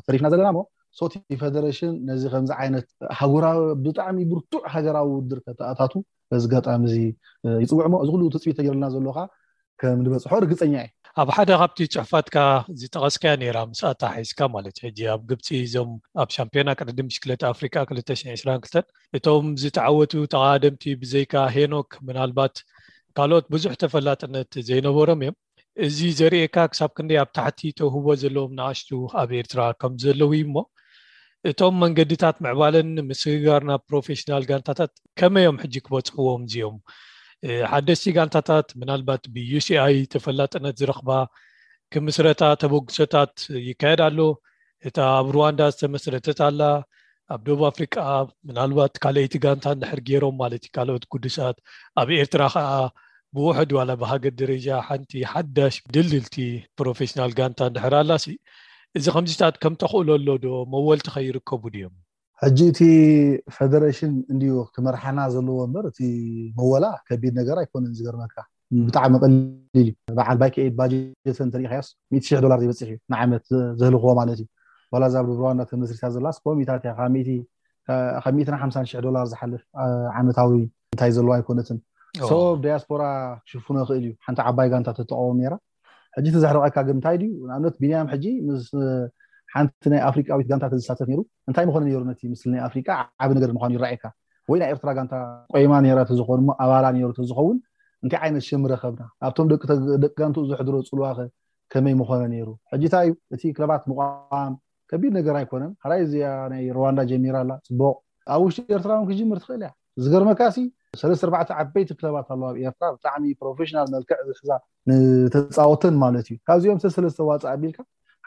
ተሪፍና 0.07 0.27
ዘለና 0.33 0.49
ሞ 0.59 0.61
ሶቲ 0.99 1.15
ፌደሬሽን 1.41 1.91
ነዚ 2.09 2.23
ከምዚ 2.35 2.51
ዓይነት 2.63 2.87
ሃራዊ 3.19 3.59
ብጣዕሚ 3.85 4.19
ብርቱዕ 4.31 4.63
ሃገራዊ 4.75 5.09
ውድር 5.17 5.41
ተኣታቱ 5.59 5.93
እዚ 6.39 6.45
ጋጣሚ 6.53 6.83
እዙ 6.91 6.95
ይፅውዕ 7.65 7.87
ሞ 7.93 7.97
እዚ 8.05 8.09
ኩሉ 8.15 8.23
ትፅት 8.35 8.49
ተጀርልና 8.61 8.87
ዘለካ 8.95 9.19
ከም 9.81 10.01
ንበፅሖ 10.05 10.33
ርግፀኛ 10.45 10.75
እ 10.87 10.89
ኣብ 11.21 11.29
ሓደ 11.37 11.51
ካብቲ 11.61 11.79
ፅሑፋትካ 11.97 12.37
ዝጠቀስካያ 12.81 13.33
ነራ 13.43 13.59
ምስታ 13.71 14.03
ሓይዝካ 14.15 14.41
ማለት 14.55 14.77
እ 14.79 14.83
ሕጂ 14.87 14.99
ኣብ 15.15 15.21
ግብፂ 15.31 15.47
እዞም 15.67 15.91
ኣብ 16.23 16.29
ሻምፒዮና 16.37 16.71
ቅድዲ 16.81 16.99
ምሽክለቲ 17.09 17.43
ኣፍሪካ 17.53 17.75
22 17.89 18.73
2 18.75 18.81
እቶም 19.19 19.47
ዝተዓወቱ 19.63 20.13
ተቃደምቲ 20.35 20.85
ብዘይካ 21.03 21.35
ሄኖክ 21.57 21.91
ምናልባት 22.09 22.57
ካልኦት 23.19 23.47
ብዙሕ 23.57 23.73
ተፈላጥነት 23.85 24.51
ዘይነበሮም 24.71 25.23
እዮም 25.27 25.39
እዚ 25.87 25.99
ዘርኤካ 26.19 26.57
ክሳብ 26.71 26.91
ክንደ 26.97 27.11
ኣብ 27.23 27.29
ታሕቲ 27.39 27.61
ተውህቦ 27.79 28.07
ዘለዎም 28.23 28.53
ንኣሽቱ 28.59 28.91
ኣብ 29.21 29.31
ኤርትራ 29.41 29.61
ከምዘለው 29.81 30.31
እዩ 30.39 30.45
ሞ 30.55 30.65
እቶም 31.51 31.75
መንገዲታት 31.83 32.37
ምዕባልን 32.45 32.91
ምስግጋር 33.11 33.63
ናብ 33.69 33.83
ፕሮፌሽናል 33.91 34.43
ጋንታታት 34.51 34.93
ከመዮም 35.21 35.61
ሕጂ 35.63 35.75
ክበፅሕዎም 35.87 36.43
እዚኦም 36.49 36.79
ሓደስቲ 37.73 38.07
ጋንታታት 38.19 38.69
ምናልባት 38.81 39.23
ብዩሲኣይ 39.37 39.97
ተፈላጥነት 40.15 40.77
ዝረኽባ 40.81 41.11
ክምስረታ 41.95 42.43
ተበግሶታት 42.63 43.35
ይካየድ 43.69 44.01
ኣሎ 44.09 44.19
እታ 44.89 44.97
ኣብ 45.19 45.29
ሩዋንዳ 45.37 45.61
ዝተመስረተት 45.75 46.41
ኣላ 46.49 46.61
ኣብ 47.35 47.41
ዶብ 47.47 47.61
ኣፍሪቃ 47.71 47.97
ምናልባት 48.49 48.95
ካልአይቲ 49.05 49.35
ጋንታ 49.45 49.67
ድሕር 49.83 50.01
ገይሮም 50.11 50.37
ማለት 50.43 50.63
እዩ 50.67 50.73
ካልኦት 50.79 51.05
ጉዱሳት 51.15 51.57
ኣብ 52.03 52.09
ኤርትራ 52.21 52.43
ከዓ 52.57 52.69
ብውሕድ 53.37 53.71
ዋላ 53.77 53.91
ብሃገር 54.03 54.33
ደረጃ 54.43 54.67
ሓንቲ 54.89 55.13
ሓዳሽ 55.33 55.75
ድልድልቲ 55.95 56.37
ፕሮፌሽናል 56.81 57.31
ጋንታ 57.39 57.61
ድሕራኣላሲ 57.77 58.25
እዚ 58.99 59.07
ከምዚታት 59.15 59.55
ከምተክእለሎ 59.63 60.29
ዶ 60.45 60.49
መወልቲ 60.75 61.07
ከይርከቡ 61.15 61.63
ድዮም 61.75 61.95
ሕጂ 62.43 62.59
እቲ 62.73 62.81
ፈደሬሽን 63.57 64.13
እንድ 64.33 64.43
ክመርሓና 64.75 65.19
ዘለዎ 65.35 65.59
ምበር 65.69 65.85
እቲ 65.91 66.01
መወላ 66.59 66.85
ከቢድ 67.09 67.33
ነገር 67.41 67.57
ኣይኮነን 67.63 67.93
ዝገርመካ 67.99 68.37
ብጣዕሚ 68.89 69.13
መቀሊል 69.15 69.45
እዩ 69.83 69.91
ብዓል 70.19 70.39
ባይከድ 70.43 70.73
ባጀትን 70.81 71.51
ትሪኢካዮስ 71.55 71.89
00 72.21 72.41
ዶላር 72.45 72.59
ዘበፂሕ 72.65 72.89
እዩ 72.91 72.97
ንዓመት 73.15 73.45
ዘህልኽዎ 73.81 74.13
ማለት 74.21 74.37
እዩ 74.45 74.47
ዋላ 74.95 75.03
እዚ 75.11 75.17
ብ 75.25 75.29
ብርዋ 75.39 75.51
መስሪታት 75.83 76.13
ዘላስ 76.17 76.37
ኮሚታት 76.47 76.81
ካብ 76.85 76.97
ሓ00 78.25 79.05
ዶላር 79.09 79.27
ዝሓልፍ 79.33 79.63
ዓመታዊ 80.21 80.53
እንታይ 80.95 81.13
ዘለዋ 81.19 81.33
ኣይኮነትን 81.41 81.79
ቶብ 82.31 82.59
ዳያስፖራ 82.65 83.03
ክሽፉኖ 83.47 83.79
ኽእል 83.89 83.99
እዩ 84.03 84.11
ሓንቲ 84.27 84.39
ዓባይ 84.51 84.69
ጋንታ 84.73 84.89
ተተቀቦም 84.99 85.39
ራ 85.53 85.57
ሕጂ 86.17 86.27
ተዘሕረቀካ 86.37 86.77
ግን 86.89 86.97
እንታይ 86.99 87.17
ድዩ 87.23 87.33
ንኣብነት 87.49 87.75
ቢንያም 87.83 88.07
ሕጂ 88.13 88.25
ምስ 88.47 88.65
ሓንቲ 89.55 89.83
ናይ 89.93 90.01
ኣፍሪቃዊት 90.09 90.47
ጋንታ 90.51 90.65
ዝሳተፍ 90.81 91.09
ሩ 91.19 91.21
እንታይ 91.49 91.65
ምኮነ 91.69 91.83
ሩ 92.01 92.03
ነ 92.11 92.15
ምስሊ 92.33 92.47
ናይ 92.55 92.63
ኣፍሪቃ 92.69 92.87
ዓብ 93.25 93.31
ነገር 93.37 93.51
ምኳኑ 93.57 93.71
ይራእካ 93.79 94.05
ወይ 94.51 94.59
ናይ 94.63 94.71
ኤርትራ 94.75 94.91
ጋንታ 94.99 95.15
ቆይማ 95.55 95.73
ዝኮኑ 96.21 96.41
ኣባላ 96.65 96.87
ዝኸውን 97.31 97.59
እንታይ 98.05 98.19
ዓይነት 98.25 98.45
ሽም 98.49 98.65
ረከብና 98.73 99.03
ኣብቶም 99.29 99.47
ደቂ 99.53 99.63
ጋንቲኡ 100.19 100.43
ዘሕድሮ 100.51 100.75
ፅልዋኸ 100.91 101.19
ከመይ 101.73 101.95
ምኾነ 102.01 102.23
ነይሩ 102.33 102.49
ሕጂ 102.73 102.83
እታይ 102.91 103.09
እዩ 103.11 103.15
እቲ 103.35 103.43
ክለባት 103.57 103.83
ምቋም 103.93 104.53
ከቢድ 104.91 105.13
ነገር 105.19 105.35
ኣይኮነን 105.41 105.73
ካላይ 105.83 106.01
እዚኣ 106.05 106.29
ናይ 106.53 106.63
ሩዋንዳ 106.77 107.01
ጀሚራ 107.11 107.35
ኣላ 107.45 107.51
ፅቡቅ 107.69 107.97
ኣብ 108.35 108.41
ውሽጢ 108.47 108.67
ኤርትራውን 108.77 109.05
ክጅምር 109.11 109.39
ትኽእል 109.43 109.63
እያ 109.65 109.71
እዚገርመካሲ 110.01 110.57
ሰለስተ 111.01 111.23
ኣርዕተ 111.39 111.51
ዓበይቲ 111.61 111.89
ክለባት 111.99 112.29
ኣለዋ 112.35 112.49
ኣብ 112.53 112.57
ኤርትራ 112.69 112.87
ብጣዕሚ 112.95 113.25
ፕሮፌሽናል 113.41 113.87
መልክዕ 113.95 114.19
ዛ 114.49 114.59
ንተፃወተን 114.91 115.97
ማለት 116.05 116.27
እዩ 116.31 116.37
ካብዚኦም 116.49 116.79
ሰሰለስተ 116.85 117.19
ዋፅእ 117.29 117.51
ኣቢልካ 117.55 117.79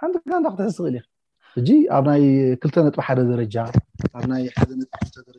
ሓንቲካ 0.02 0.42
ክትሕስ 0.54 0.78
ክእል 0.86 0.96
ኢ 1.00 1.04
ሕጂ 1.56 1.70
ኣብ 1.98 2.04
ናይ 2.12 2.22
ክልተ 2.62 2.76
ነጥ 2.88 2.96
ሓደ 3.08 3.20
ደረጃ 3.32 3.56
ኣብ 4.18 4.24
ናይ 4.34 4.44
ሓደ 4.58 4.70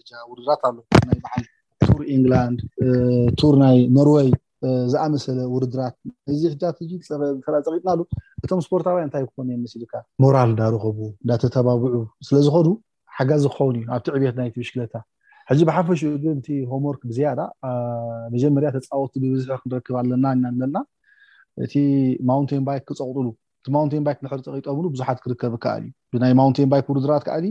ጃ 0.08 0.12
ውርድራት 0.30 0.62
ኣሎ 0.68 0.78
ይ 1.10 1.20
ባል 1.24 1.46
ቱር 1.84 2.02
ንግላንድ 2.18 2.58
ቱር 3.40 3.54
ናይ 3.64 3.78
ኖርወይ 3.98 4.28
ዝኣመሰለ 4.94 5.38
ውርድራት 5.54 5.94
እዚ 6.32 6.42
ሕት 6.52 6.64
ፀቂጥናሉ 7.68 8.00
እቶም 8.44 8.60
ስፖርታውያ 8.66 9.04
እንታይ 9.06 9.24
ክኮን 9.28 9.48
የ 9.52 9.56
ምስልካ 9.64 9.92
ሞራል 10.24 10.50
እዳረኽቡ 10.56 10.98
እዳተተባብዑ 11.24 11.94
ስለዝኮኑ 12.28 12.68
ሓጋዝ 13.18 13.44
ክኸውን 13.54 13.74
እዩ 13.80 13.86
ኣብቲ 13.94 14.06
ዕብት 14.16 14.36
ናይትብሽክለታ 14.42 14.94
ሕዚ 15.52 15.62
ብሓፈሽኡ 15.68 16.10
ግን 16.24 16.36
እቲ 16.40 16.48
ሆምዎርክ 16.68 17.00
ብዝያዳ 17.08 17.40
መጀመርያ 18.34 18.68
ተፃወቲ 18.76 19.12
ብብዝሒ 19.22 19.50
ክንረክብ 19.62 19.96
ኣለና 20.00 20.24
ኢና 20.36 20.44
ዘልና 20.58 20.76
እቲ 21.64 21.72
ማውንቴን 22.28 22.62
ባይክ 22.68 22.84
ክፀቅጥሉ 22.90 23.26
እቲ 23.62 23.66
ማንቴንባይክ 23.76 24.18
ንሕር 24.24 24.40
ፀቂጠምሉ 24.52 24.84
ብዙሓት 24.94 25.18
ክርከብ 25.24 25.52
ከኣል 25.64 25.82
እዩ 25.86 25.90
ብናይ 26.14 26.32
ማውንቴን 26.40 26.68
ባይክ 26.72 26.86
ውርድራት 26.92 27.24
ከዓኒ 27.28 27.46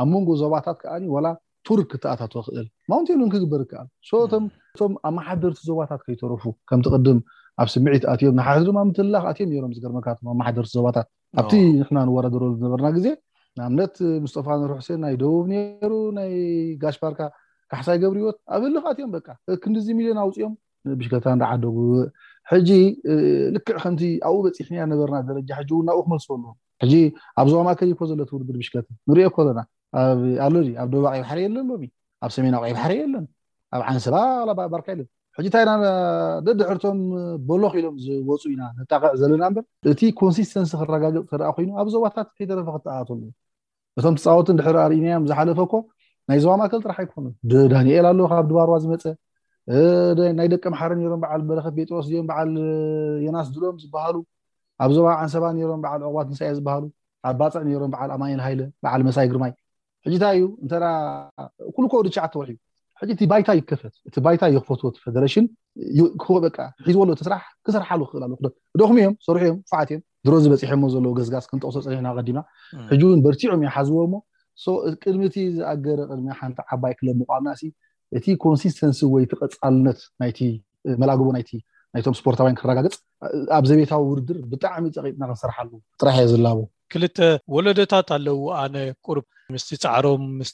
ኣብ 0.00 0.08
መንጎ 0.14 0.28
ዞባታት 0.42 0.76
ከዓኒ 0.82 1.04
ወላ 1.14 1.26
ቱርክ 1.68 1.92
ተኣታት 2.04 2.32
ክእል 2.48 2.66
ማውንቴይን 2.92 3.22
ውን 3.24 3.30
ክግበር 3.34 3.62
ከኣል 3.70 3.88
ሰቶም 4.10 4.44
ቶም 4.80 4.92
ኣብ 5.08 5.14
ማሓደርቲ 5.20 5.60
ዞባታት 5.70 6.02
ከይተርፉ 6.08 6.44
ከምቲ 6.70 6.86
ቅድም 6.96 7.20
ኣብ 7.62 7.68
ስምዒት 7.74 8.04
ኣትዮም 8.14 8.36
ንሓ 8.40 8.48
ድማ 8.70 8.80
ምትላክ 8.90 9.24
ኣትዮም 9.32 9.52
ሮም 9.64 9.72
ገርመካትም 9.86 10.28
ኣብ 10.32 10.36
ማሓደርቲ 10.42 10.72
ዞባታት 10.80 11.08
ኣብቲ 11.42 11.54
ሕና 11.86 11.98
ንወረደረሉ 12.08 12.50
ዝነበርና 12.60 12.90
ግዜ 12.98 13.06
ኣምነት 13.66 13.94
ሙስተፋኖሩ 14.24 14.70
ሕሴን 14.80 15.00
ናይ 15.04 15.14
ደቡብ 15.22 15.44
ነሩ 15.52 15.92
ናይ 16.18 16.30
ጋሽፓርካ 16.82 17.20
ካሕሳይ 17.72 17.96
ገብሪ 18.02 18.18
ሂወት 18.24 18.38
ኣብ 18.54 18.60
ህሊ 18.66 18.74
ክኣትእዮም 18.84 19.10
ክዲዚ 19.64 19.86
ሚሊዮን 19.98 20.18
ኣውፅኦም 20.24 20.54
ብሽከታ 20.98 21.26
ዳዓደጉ 21.42 21.76
ሕጂ 22.52 22.70
ልክዕ 23.54 23.76
ከም 23.82 23.94
ኣብኡ 24.28 24.36
በፂክን 24.46 24.76
ነበርና 24.92 25.16
ደረጃ 25.30 25.50
እን 25.62 25.88
ብኡ 25.88 25.98
ክመልሱ 26.06 26.28
ኣለዎ 26.36 26.52
ሕጂ 26.82 26.94
ኣብዞባ 27.40 27.60
ማእ 27.66 27.76
ከሊኮ 27.80 28.00
ዘሎውድግድ 28.10 28.56
ብሽከት 28.60 28.86
ንሪኦኮለና 29.10 29.60
ኣሎ 30.46 30.54
ኣብ 30.82 30.88
ደቡብ 30.94 31.04
ቀይ 31.12 31.20
ባሕረየ 31.26 31.46
ኣለ 31.50 31.56
ኣሎ 31.76 31.82
ኣብ 32.24 32.30
ሰሜናኣቀይባሕረየ 32.36 33.02
ኣለን 33.08 33.24
ኣብ 33.74 33.80
ዓንስባባርካ 33.90 34.88
ለን 34.98 35.08
ሕጂ 35.38 35.46
እንታይና 35.48 35.72
ደዲሕርቶም 36.46 36.98
በሎክ 37.48 37.74
ኢሎም 37.80 37.96
ዝበፁ 38.04 38.42
ኢና 38.54 38.62
ጠቅዕ 38.92 39.12
ዘለና 39.20 39.44
በ 39.56 39.62
እቲ 39.92 40.00
ኮንስስተን 40.20 40.64
ክረጋገፅ 40.80 41.26
ተርኣ 41.32 41.46
ኮይኑ 41.58 41.70
ኣብ 41.82 41.88
ዞባታት 41.96 42.28
ተይደረፈ 42.38 42.66
ክተሉዩ 42.78 43.20
እቶም 43.98 44.16
ተፃወት 44.22 44.48
ድሕሪ 44.58 44.76
ኣርእናዮም 44.86 45.24
ዝሓለፈኮ 45.28 45.72
ናይ 46.28 46.38
ዞባ 46.42 46.52
ማእከል 46.60 46.80
ጥራሕ 46.84 46.98
ኣይኮኑ 47.02 47.24
ዳኒኤል 47.72 48.06
ኣለ 48.10 48.20
ካብ 48.32 48.44
ድባርዋ 48.50 48.74
ዝመፀ 48.84 49.04
ናይ 50.38 50.48
ደቂ 50.52 50.62
ማሓረ 50.74 50.92
ሮም 51.12 51.20
ብዓል 51.24 51.40
በረከ 51.48 51.66
ጴጥሮስ 51.76 52.06
ኦም 52.20 52.26
በዓል 52.30 52.50
የናስ 53.24 53.48
ድልም 53.54 53.76
ዝበሃሉ 53.82 54.16
ኣብ 54.84 54.90
ዞባ 54.96 55.06
ዓንሰባ 55.22 55.44
ሮም 55.70 55.80
ብዓል 55.86 56.00
ዕቁባት 56.08 56.28
ንሳኤ 56.32 56.50
ዝበሃሉ 56.58 56.84
ኣብ 57.28 57.34
ባፅዕ 57.40 57.62
ሮም 57.82 57.90
በዓል 57.94 58.10
ኣማኒን 58.16 58.40
ሃይለ 58.46 58.62
በዓል 58.86 59.02
መሳይ 59.08 59.26
ግርማይ 59.32 59.52
ሕጂታይ 60.06 60.36
እዩ 60.40 60.44
እንተ 60.62 60.72
ኩሉኮ 61.76 61.94
ዲቻዓ 62.08 62.26
ተወርሕ 62.34 62.52
እዩ 62.56 62.58
ሕዚ 63.00 63.10
እቲ 63.16 63.22
ባይታ 63.30 63.48
ይከፈት 63.58 63.94
እቲ 64.08 64.16
ባይታ 64.26 64.42
ይክፈትዎት 64.54 64.96
ፌደሬሽን 65.04 65.44
ክበቃ 66.22 66.56
ሒዝበሎ 66.86 67.08
እቲስራሕ 67.16 67.42
ክሰርሓሉ 67.66 68.00
ክክእል 68.08 68.22
ኣሉ 68.26 68.32
ዶ 68.44 68.48
ደኹም 68.80 68.96
እዮም 69.00 69.14
ሰርሑ 69.26 69.42
እዮም 69.48 69.58
ፍዓት 69.70 69.88
እዮም 69.96 70.02
ድሮ 70.26 70.34
ዝበፂሐ 70.44 70.72
ሞ 70.82 70.88
ዘለዎ 70.94 71.12
ገዝጋዝ 71.18 71.44
ክንጠቅሶ 71.50 71.76
ፀኒሕና 71.84 72.08
ዲና 72.28 72.38
ሕጂ 72.90 73.02
እውን 73.08 73.20
በርቲዑም 73.26 73.62
ይሓዝዎ 73.68 73.98
ሞ 74.14 74.14
ቅድሚ 75.02 75.22
ቲ 75.34 75.36
ዝኣገረ 75.58 75.98
ቅድሚ 76.12 76.26
ሓንቲ 76.40 76.58
ዓባይ 76.76 76.92
ክለ 77.00 77.08
ምቋምና 77.20 77.50
እሲ 77.56 77.64
እቲ 78.18 78.26
ኮንስስተንሲ 78.44 78.98
ወይቲ 79.14 79.32
ቐፃልነት 79.42 80.00
ና 80.22 80.32
መላግቦ 81.02 81.26
ይናይቶም 81.42 82.14
ስፖርታዊይን 82.22 82.56
ክረጋግፅ 82.62 82.96
ኣብ 83.58 83.64
ዘቤታዊ 83.70 84.02
ውድድር 84.10 84.38
ብጣዕሚ 84.52 84.84
ፀቂጥና 84.96 85.22
ክንሰርሓሉ 85.30 85.70
ጥራሕ 86.02 86.16
እየ 86.22 86.26
ዝለቦ 86.32 86.58
ክልተ 86.92 87.16
ወለዶታት 87.54 88.08
ኣለዉ 88.16 88.40
ኣነ 88.62 88.74
ቁርብ 89.06 89.24
ምስቲ 89.54 89.68
ፃዕሮም 89.84 90.22
ምስ 90.40 90.50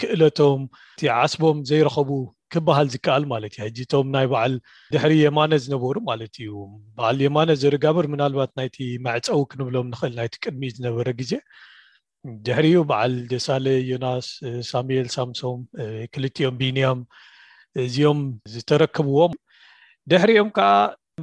ክእለቶም 0.00 0.60
ዓስቦም 1.20 1.58
ዘይረከቡ 1.70 2.10
ክበሃል 2.54 2.88
ዝከኣል 2.94 3.24
ማለት 3.32 3.52
እዩ 3.56 3.62
ሕጂቶም 3.66 4.06
ናይ 4.16 4.26
በዓል 4.32 4.52
ድሕሪ 4.94 5.12
የማነ 5.22 5.52
ዝነበሩ 5.64 5.96
ማለት 6.10 6.34
እዩ 6.42 6.50
በዓል 6.98 7.16
የማነ 7.24 7.48
ዘርጋብር 7.62 8.06
ምናልባት 8.12 8.52
ናይቲ 8.58 8.76
መዕፀው 9.06 9.40
ክንብሎም 9.52 9.88
ንክእል 9.94 10.14
ናይቲ 10.18 10.34
ቅድሚ 10.44 10.62
ዝነበረ 10.76 11.08
ግዜ 11.20 11.32
ድሕሪኡ 12.46 12.78
በዓል 12.90 13.12
ደሳሌ 13.32 13.66
ዮናስ 13.90 14.28
ሳሙኤል 14.70 15.08
ሳምሶም 15.16 15.58
ወ 15.58 16.06
ክልኦም 16.14 16.54
ብንያም 16.60 17.00
እዚኦም 17.86 18.20
ዝተረከብዎም 18.54 19.34
ድሕሪኦም 20.12 20.50
ከዓ 20.58 20.70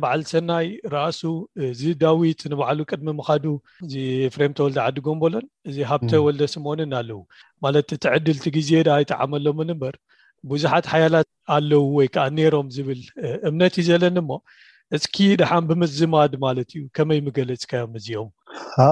ባዓል 0.01 0.21
ሰናይ 0.29 0.67
ራእሱ 0.95 1.21
እዚዳዊት 1.65 2.39
ንባዕሉ 2.51 2.79
ቅድሚ 2.91 3.09
ምካዱ 3.17 3.43
እዚ 3.85 3.95
ፍሬም 4.33 4.53
ተወልቲ 4.57 4.77
ዓዲጎምበሎን 4.85 5.45
እዚ 5.69 5.77
ሃብተ 5.91 6.11
ወልደ 6.25 6.41
ስምንን 6.53 6.93
ኣለው 6.99 7.19
ማለት 7.63 7.89
እትዕድልቲ 7.95 8.45
ግዜ 8.57 8.69
ዳ 8.87 8.95
ይጠዓመሎምንምበር 9.03 9.95
ብዙሓት 10.51 10.85
ሓያላት 10.93 11.29
ኣለው 11.55 11.83
ወይ 11.97 12.07
ከዓ 12.15 12.25
ነይሮም 12.37 12.67
ዝብል 12.77 13.01
እምነት 13.49 13.75
እዩ 13.81 13.85
ዘለኒ 13.89 14.17
ሞ 14.29 14.39
እስኪ 14.97 15.17
ድሓም 15.41 15.63
ብምዝማድ 15.69 16.31
ማለት 16.45 16.67
እዩ 16.75 16.81
ከመይ 16.95 17.19
ምገለፅካዮም 17.27 17.93
እዚኦም 17.99 18.29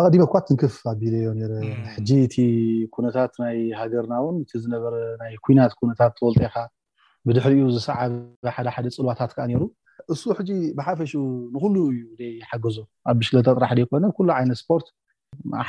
ቀዲሞ 0.05 0.21
ኣኳ 0.29 0.35
ትንክፍ 0.49 0.75
ኣቢል 0.91 1.15
ዮ 1.25 1.31
ሕጂ 1.95 2.09
እቲ 2.27 2.35
ኩነታት 2.95 3.33
ናይ 3.43 3.57
ሃገርና 3.79 4.13
ውን 4.25 4.37
እቲ 4.45 4.51
ዝነበረ 4.65 4.93
ናይ 5.23 5.33
ኩናት 5.47 5.73
ኩነታት 5.81 6.13
ተወልጦ 6.19 6.41
ካ 6.55 6.65
ብድሕሪኡ 7.27 7.65
ዝሰዓበ 7.75 8.45
ሓደ 8.55 8.67
ሓደ 8.75 8.85
ፅልዋታት 8.95 9.31
ከዓ 9.35 9.45
ነይሩ 9.49 9.63
እሱ 10.13 10.23
ሕጂ 10.39 10.49
ብሓፈሽ 10.77 11.11
ንኩሉ 11.55 11.75
እዩ 11.93 12.01
ደይሓገዞ 12.21 12.77
ኣብ 13.09 13.15
ብሽክለታ 13.19 13.47
ጥራሕ 13.57 13.71
ደይኮነ 13.77 14.03
ኩሉ 14.17 14.27
ዓይነት 14.37 14.59
ስፖርት 14.61 14.87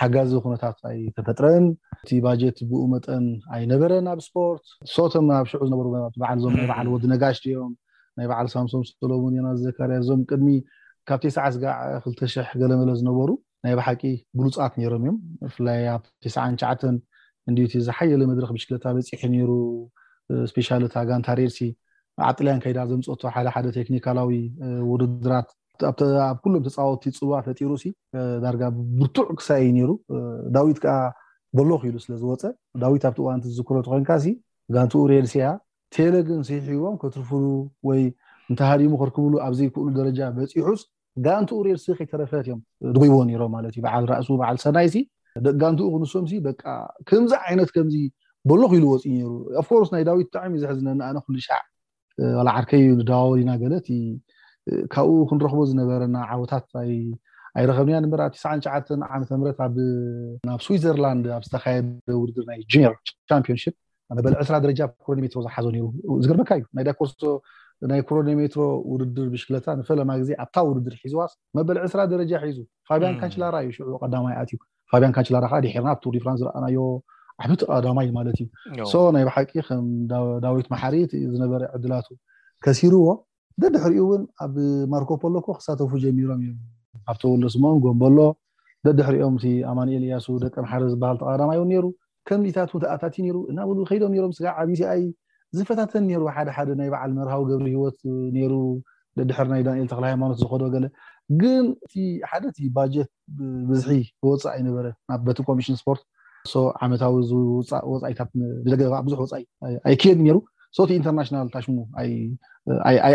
ሓጋዚ 0.00 0.30
ኩነታት 0.44 0.76
ኣይተፈጥረን 0.90 1.64
እቲ 2.04 2.10
ባጀት 2.24 2.58
ብኡ 2.70 2.82
መጠን 2.92 3.24
ኣይነበረን 3.56 4.06
ኣብ 4.12 4.20
ስፖርት 4.28 4.64
ሶቶም 4.94 5.26
ኣብ 5.38 5.44
ሽዑ 5.52 5.62
ዝነሩዓእዞም 5.68 6.54
ናይ 6.58 6.66
ባዓል 6.70 6.88
ወዲነጋሽ 6.94 7.38
ድኦም 7.44 7.72
ናይ 8.18 8.26
በዓል 8.30 8.48
ሳምሶም 8.54 8.82
ስለውን 8.90 9.34
ና 9.46 9.54
ዘርያ 9.62 9.98
ዞም 10.08 10.22
ቅድሚ 10.30 10.48
ካብ 11.10 11.18
ቴስዓ 11.24 11.44
ስጋዕ 11.54 11.76
20ሕ 12.14 12.46
ገለመለ 12.62 12.90
ዝነበሩ 13.00 13.30
ናይ 13.64 13.74
ባሓቂ 13.78 14.02
ብሉፃት 14.38 14.72
ነይሮም 14.80 15.02
እዮም 15.04 15.16
ብፍላይ 15.44 15.80
ኣብ 15.94 16.02
ተስንሸዓ 16.24 16.72
እንዲቲ 17.50 17.72
ዝሓየለ 17.86 18.22
መድረክ 18.32 18.50
ብሽክለታ 18.56 18.84
በፂሒ 18.96 19.22
ነይሩ 19.34 19.50
ስፔሻልት 20.50 20.92
ጋንታ 21.08 21.28
ሬልሲ 21.38 21.58
ዓጢልያን 22.28 22.60
ከይዳ 22.62 22.78
ዘምፀቶ 22.90 23.22
ሓደ 23.34 23.48
ሓደ 23.54 23.66
ቴክኒካላዊ 23.76 24.30
ውርድራት 24.90 25.48
ኣብ 26.28 26.36
ኩሎም 26.44 26.62
ተፃወቲ 26.66 27.04
ፅዋ 27.18 27.34
ፈጢሩ 27.46 27.70
ሲ 27.82 27.86
ዳርጋ 28.44 28.62
ብርቱዕ 29.00 29.28
ክሳእዩ 29.38 29.68
ነይሩ 29.76 29.90
ዳዊት 30.56 30.78
ከዓ 30.84 30.96
በሎክ 31.56 31.82
ኢሉ 31.88 31.96
ስለዝወፀ 32.04 32.42
ዳዊት 32.82 33.02
ኣብቲ 33.08 33.18
እዋንቲ 33.24 33.44
ዝዝክረቲ 33.52 33.86
ኮይንካ 33.92 34.10
ጋንቲኡ 34.74 35.00
ሬል 35.12 35.26
ሲያ 35.32 35.46
ቴለግን 35.94 36.40
ስሒቦም 36.48 36.94
ክትርፍሉ 37.00 37.42
ወይ 37.88 38.02
እንተ 38.50 38.60
ሃዲሙ 38.70 38.92
ክርክብሉ 39.00 39.32
ኣብዘይክእሉ 39.46 39.86
ደረጃ 39.98 40.20
በፂሑስ 40.36 40.82
ጋንቲኡ 41.26 41.58
ሬል 41.66 41.78
ስከይተረፈት 41.84 42.44
እዮም 42.46 42.60
ዝጉይዎ 42.94 43.16
ሮም 43.42 43.52
ማለት 43.56 43.74
እዩ 43.80 44.06
ራእሱ 44.12 44.28
በዓ 44.42 44.50
ሰናይ 44.64 44.88
ሲ 44.94 45.04
ጋንቲኡ 45.62 45.86
ክንሶም 45.94 46.24
ከምዚ 47.08 47.32
ዓይነት 47.48 47.70
ከምዚ 47.76 47.96
በሎክ 48.50 48.72
ኢሉ 48.78 48.84
ወፂ 48.94 49.04
ሩ 49.30 49.34
ኣብ 49.60 49.66
ኮርስ 49.72 49.90
ናይ 49.96 50.04
ዳዊት 50.10 50.28
ብጣዕሚ 50.30 50.54
ዝሕዝነኣነ 50.62 51.16
ሉ 51.32 51.38
ሻዕ 51.48 51.60
ኣልዓርከዩ 52.42 52.84
ዳዋወዲና 53.10 53.50
ገለት 53.62 53.86
ካብኡ 54.94 55.14
ክንረክቦ 55.30 55.60
ዝነበረና 55.70 56.16
ዓወታት 56.32 56.66
ኣይረከብንያ 57.60 57.96
ንበብቲሸዓ 58.04 58.52
ዓምት 59.14 59.30
ናብ 60.48 60.60
ስዊትዘርላንድ 60.64 61.24
ኣብ 61.36 61.42
ዝተካየደ 61.46 62.06
ውድድር 62.20 62.44
ናይ 62.50 62.60
ጁኒር 62.72 62.94
ቻምፒዮንሽፕ 63.30 63.74
መበል 64.18 64.34
ዕስራ 64.42 64.54
ደረጃ 64.64 64.80
ኮሮሜትሮ 65.06 65.40
ዝሓዞ 65.46 65.66
ሩ 65.74 65.78
ዝገርበካ 66.24 66.50
እዩ 66.58 66.64
ናይ 66.78 66.84
ዳኮርስቶ 66.88 67.22
ናይ 67.90 68.00
ኮሮኖሜትሮ 68.08 68.62
ውድድር 68.92 69.28
ብሽክለታ 69.34 69.66
ንፈለማ 69.80 70.10
ግዜ 70.22 70.30
ኣብታ 70.42 70.56
ውድድር 70.68 70.94
ሒዙዋስ 71.04 71.32
መበል 71.58 71.78
ዕስራ 71.86 72.00
ደረጃ 72.12 72.32
ሒዙ 72.44 72.58
ፋቢያን 72.90 73.16
ካንችላራ 73.22 73.54
እዩ 73.64 73.70
ሽ 73.76 73.80
ቀዳማይ 74.02 74.34
ኣትእዩ 74.42 74.58
ፋቢያን 74.92 75.14
ካንችላራ 75.16 75.44
ካ 75.52 75.60
ድሕርና 75.66 75.88
ኣብቱር 75.94 76.12
ዲፍራንስ 76.18 76.40
ዝረኣናዮ 76.42 76.76
ዓብ 77.46 77.52
ተቃዳማይ 77.62 78.08
ማለት 78.18 78.36
እዩ 78.42 78.86
ሶ 78.92 78.96
ናይ 79.14 79.24
ብሓቂ 79.28 79.50
ከም 79.68 79.84
ዳዊት 80.44 80.66
መሓሪት 80.74 81.10
ዝነበረ 81.32 81.62
ዕድላቱ 81.76 82.06
ከሲሩዎ 82.64 83.06
ደድሕሪኡ 83.62 84.02
እውን 84.08 84.22
ኣብ 84.44 84.54
ማርኮፖሎ 84.92 85.34
ኮ 85.46 85.56
ክሳተፉ 85.58 85.90
ጀሚሮም 86.04 86.38
እዮም 86.44 86.58
ካብቶወሎስምኦን 87.06 87.78
ጎንበሎ 87.86 88.18
ደድሕሪኦም 88.86 89.34
እቲ 89.40 89.44
ኣማኒኤል 89.70 90.04
እያሱ 90.08 90.26
ደቂ 90.44 90.54
ሓር 90.70 90.84
ዝበሃል 90.92 91.16
ተቃዳማይ 91.22 91.58
እውን 91.60 91.72
ሩ 91.84 91.86
ከምኢታት 92.28 92.72
ተኣታት 92.84 93.14
ሩ 93.34 93.38
እናብሉከዶም 93.52 94.12
ሮም 94.24 94.32
ስጋዕ 94.38 94.54
ዓብትኣይ 94.62 95.02
ዝፈታተን 95.56 96.04
ሩ 96.22 96.24
ሓደ 96.36 96.48
ሓደ 96.56 96.68
ናይ 96.80 96.88
ባዓል 96.94 97.10
መርሃዊ 97.18 97.42
ገብሪ 97.50 97.68
ሂወት 97.76 97.98
ሩ 98.52 98.54
ደድሕሪ 99.18 99.48
ናይ 99.54 99.62
ዳኒኤል 99.66 99.88
ተክ 99.92 100.00
ሃይማኖት 100.10 100.38
ዝከዶ 100.42 100.62
ገለ 100.74 100.86
ግን 101.40 101.64
እቲ 101.86 101.94
ሓደቲ 102.30 102.58
ባጀት 102.76 103.10
ብዝሒ 103.68 103.92
ብወፃእ 104.22 104.50
ኣይነበረ 104.56 104.86
ብ 105.08 105.20
በቲ 105.26 105.38
ኮሚሽን 105.48 105.76
ስፖርት 105.80 106.02
ሶ 106.50 106.62
ዓመታዊ 106.84 107.14
እዚ 107.24 107.32
ወፃኢታት 107.92 108.30
ብደገ 108.64 108.82
ብዙሕ 109.06 109.18
ወፃኢኣይ 109.24 109.96
ክየኒ 110.02 110.18
ነይሩ 110.26 110.36
ሶ 110.76 110.78
እቲ 110.86 110.90
ኢንተርናሽናል 110.98 111.48
ታሽሙ 111.54 111.74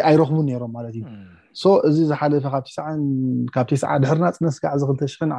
ኣይረክቡን 0.09 0.45
ነይሮም 0.49 0.71
ማለት 0.77 0.93
እዩ 0.99 1.03
ሶ 1.61 1.73
እዚ 1.89 1.97
ዝሓለፈ 2.09 2.43
ካብቴስን 2.55 3.01
ካብ 3.55 3.65
ቴስዓ 3.71 3.93
ድሕርና 4.03 4.25
ፅነስጋዕዚ 4.37 4.83
ሽ 5.13 5.17
ዓ 5.25 5.27
ን 5.31 5.33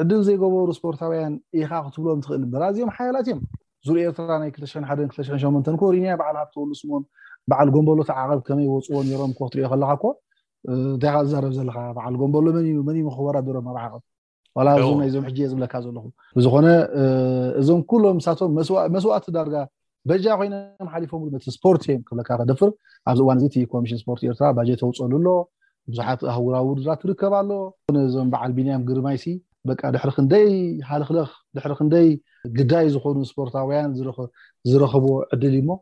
ዕድል 0.00 0.20
ዘይገበሩ 0.26 0.70
ስፖርታውያን 0.78 1.34
ኢካ 1.60 1.70
ክትብሎም 1.84 2.18
ትኽእል 2.24 2.42
በራዚኦም 2.52 2.90
ሓያላት 2.96 3.26
እዮም 3.28 3.40
ዙሪኦ 3.86 4.04
ኤርትራ 4.10 4.32
ናይ 4.42 4.50
2ሓ 4.64 4.90
28 4.98 5.70
ኮሪ 5.82 5.96
በዓል 6.20 6.36
ካተወሉስምም 6.40 7.04
በዓል 7.50 7.68
ጎንበሎት 7.74 8.10
ዓቐብ 8.22 8.40
ከመይ 8.48 8.68
ወፅዎ 8.74 8.96
ሮም 9.22 9.32
ኮ 9.38 9.40
ክትርኦ 9.48 9.68
ከለካ 9.72 9.92
ኮ 10.02 10.06
እንታይ 10.74 11.10
ከ 11.14 11.20
ዝዛረብ 11.28 11.52
ዘለካ 11.58 11.78
በዓል 11.96 12.14
ጎንበሎ 12.20 12.44
መንዩ 12.88 13.04
ክወራደሮም 13.16 13.66
ናብ 13.68 13.78
ዓቀብ 13.84 14.02
ዋላ 14.58 14.68
እዚ 14.80 14.88
ናይዞም 15.00 15.24
ሕጂ 15.28 15.38
ዝብለካ 15.50 15.74
ዘለኹ 15.84 16.04
ብዝኮነ 16.36 16.66
እዞም 17.60 17.80
ኩሎም 17.90 18.16
ምሳቶም 18.20 18.50
መስዋእቲ 18.94 19.26
ዳርጋ 19.36 19.54
በጃ 20.10 20.24
ኮይኖም 20.40 20.88
ሓሊፎም 20.94 21.20
ሉ 21.24 21.28
ነ 21.34 21.38
ስፖርት 21.56 21.82
እዮም 21.90 22.00
ክብለካ 22.08 22.30
ከደፍር 22.40 22.70
ኣብዚ 23.10 23.20
እዋን 23.24 23.38
እዚ 23.40 23.46
ቲ 23.54 23.64
ኮሚሽን 23.72 23.98
ስፖርት 24.02 24.22
ኤርትራ 24.30 24.46
ባጀት 24.58 24.80
ተውፀሉኣሎ 24.82 25.26
ብዙሓት 25.92 26.20
ኣህጉራዊ 26.32 26.64
ውድራ 26.70 26.88
ትርከብ 27.02 27.34
ኣሎ 27.40 27.50
እዞም 28.06 28.28
በዓል 28.32 28.52
ቢንያም 28.56 28.82
ግርማይሲ 28.88 29.24
በ 29.68 29.76
ድሕሪ 29.94 30.10
ክደይ 30.18 30.50
ሃለክለኽ 30.90 31.30
ድሕሪ 31.56 31.72
ክንደይ 31.78 32.08
ግዳይ 32.58 32.86
ዝኮኑ 32.94 33.16
ስፖርታውያን 33.30 33.90
ዝረክቦ 34.70 35.06
ዕድል 35.34 35.54
እዩ 35.60 35.64
ሞ 35.70 35.76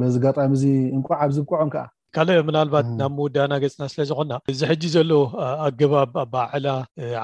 በዚ 0.00 0.14
ጋጣሚ 0.24 0.50
እዚ 0.58 0.64
እንቁዓብዝብቆዖም 0.96 1.70
ከዓ 1.74 1.84
ካልእ 2.16 2.38
ምናልባት 2.46 2.86
ናብ 3.00 3.12
ምውዳና 3.16 3.52
ገፅና 3.62 3.82
ስለ 3.90 4.00
ዝኮና 4.10 4.32
ዝሕጂ 4.60 4.82
ዘሎ 4.94 5.10
ኣገባብ 5.66 6.14
ኣባዕላ 6.22 6.66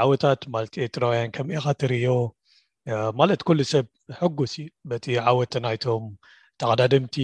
ዓወታት 0.03 0.41
ማለት 0.55 0.75
ኤርትራውያን 0.85 1.33
ከምኢካ 1.37 1.65
ትርዮ 1.81 2.05
ማለት 3.21 3.41
ኩሉ 3.49 3.59
ሰብ 3.73 3.87
ሕጉስ 4.21 4.53
እዩ 4.63 4.69
በቲ 4.91 5.07
ዓወት 5.31 5.55
ናይቶም 5.65 6.05
ተቀዳድምቲ 6.63 7.17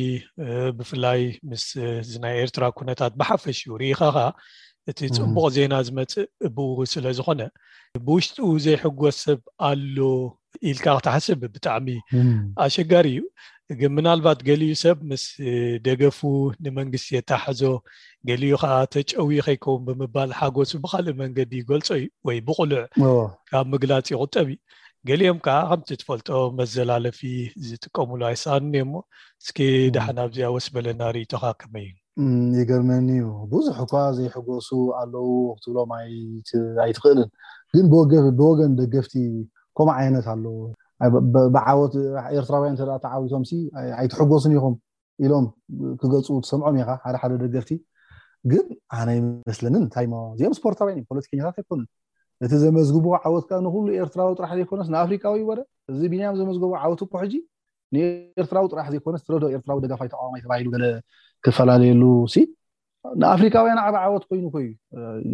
ብፍላይ 0.79 1.21
ምስ 1.51 1.67
ናይ 2.25 2.35
ኤርትራ 2.45 2.65
ኩነታት 2.81 3.13
ብሓፈሽ 3.23 3.61
ዩ 3.69 3.79
ርኢካ 3.83 4.01
ከዓ 4.17 4.27
እቲ 4.93 5.01
ፅቡቅ 5.21 5.47
ዜና 5.57 5.75
ዝመፅ 5.89 6.15
ብኡ 6.57 6.69
ስለ 6.95 7.07
ዝኮነ 7.19 7.43
ብውሽጡ 8.07 8.39
ዘይሕጎስ 8.67 9.17
ሰብ 9.27 9.41
ኣሎ 9.71 9.97
ኢልካ 10.71 10.85
ክትሓስብ 10.99 11.41
ብጣዕሚ 11.55 11.89
ኣሸጋሪ 12.65 13.09
እዩ 13.17 13.23
ግን 13.81 13.91
ምናልባት 13.97 14.39
ገሊዩ 14.49 14.73
ሰብ 14.83 14.97
ምስ 15.11 15.23
ደገፉ 15.87 16.21
ንመንግስቲ 16.65 17.09
እየታሕዞ 17.15 17.63
ገሊዩ 18.29 18.53
ከዓ 18.63 18.75
ተጨዊ 18.95 19.31
ከይከውን 19.47 19.83
ብምባል 19.87 20.31
ሓጎሱ 20.39 20.71
ብካልእ 20.85 21.17
መንገዲ 21.23 21.53
ይገልፆ 21.63 21.89
እዩ 22.01 22.07
ወይ 22.29 22.39
ብቁልዕ 22.49 22.81
ካብ 23.51 23.67
ምግላፂ 23.73 24.07
ይቁጠብ 24.15 24.47
እዩ 24.55 24.59
ገሊኦም 25.11 25.39
ከዓ 25.47 25.57
ከምቲ 25.71 25.89
ትፈልጦ 26.01 26.29
መዘላለፊ 26.59 27.21
ዝጥቀምሉ 27.69 28.21
ኣይሰባንኒዮሞ 28.33 28.93
እስኪ 29.45 29.59
ድሓ 29.97 30.07
ኣብዚኣ 30.25 30.49
ወስ 30.57 30.67
በለና 30.75 31.01
ርእቶካ 31.17 31.45
ከመ 31.63 31.75
እዩ 31.85 32.37
የገርመኒዩ 32.61 33.25
ብዙሕ 33.55 33.77
እኳ 33.87 33.93
ዘይሕጎሱ 34.19 34.69
ኣለው 35.01 35.27
ክትብሎም 35.57 35.91
ኣይትክእልን 36.01 37.29
ግን 37.81 37.85
ብወገን 38.39 38.73
ደገፍቲ 38.83 39.15
ከም 39.79 39.89
ዓይነት 39.99 40.27
ኣሎ 40.33 40.45
ብዓወት 41.55 41.95
ኤርትራውያን 42.39 42.77
ተ 42.81 42.97
ተዓዊቶም 43.05 43.45
ኣይትሕጎስን 44.01 44.53
ኢኹም 44.59 44.75
ኢሎም 45.25 45.47
ክገፁ 46.01 46.27
ትሰምዖም 46.45 46.77
ኢካ 46.83 46.91
ሓደ 47.05 47.17
ሓደ 47.23 47.33
ደገፍቲ 47.43 47.71
ግን 48.53 48.65
ኣነ 48.99 49.09
ይመስለኒን 49.19 49.81
እንታይማ 49.87 50.13
እዚኦም 50.35 50.55
ስፖርታውያን 50.59 50.99
እ 51.01 51.05
ፖለቲከኛታት 51.11 51.57
ኣይኮኑን 51.63 51.87
እቲ 52.47 52.53
ዘመዝግቡ 52.65 53.07
ዓወት 53.23 53.45
ካ 53.51 53.61
ንኩሉ 53.67 53.87
ኤርትራዊ 54.05 54.31
ጥራሕ 54.39 54.53
ዘይኮነስ 54.59 54.89
ንኣፍሪካዊ 54.95 55.39
ወደ 55.51 55.61
እዚ 55.93 56.01
ቢናዮም 56.13 56.39
ዘመዝግቦ 56.41 56.73
ዓወት 56.85 57.03
ኮ 57.13 57.23
ሕጂ 57.23 57.35
ንኤርትራዊ 57.97 58.65
ጥራሕ 58.73 58.87
ዘይኮነስ 58.95 59.23
ትረዶ 59.27 59.45
ኤርትራዊ 59.57 59.79
ደጋፋይ 59.85 60.09
ተቃዋተባሂሉ 60.15 60.71
ክፈላለየሉ 61.47 62.03
ሲ 62.35 62.45
ንኣፍሪካውያን 63.23 63.81
ዓብ 63.85 63.95
ዓወት 64.07 64.25
ኮይኑ 64.31 64.45
ኮእዩ 64.57 64.69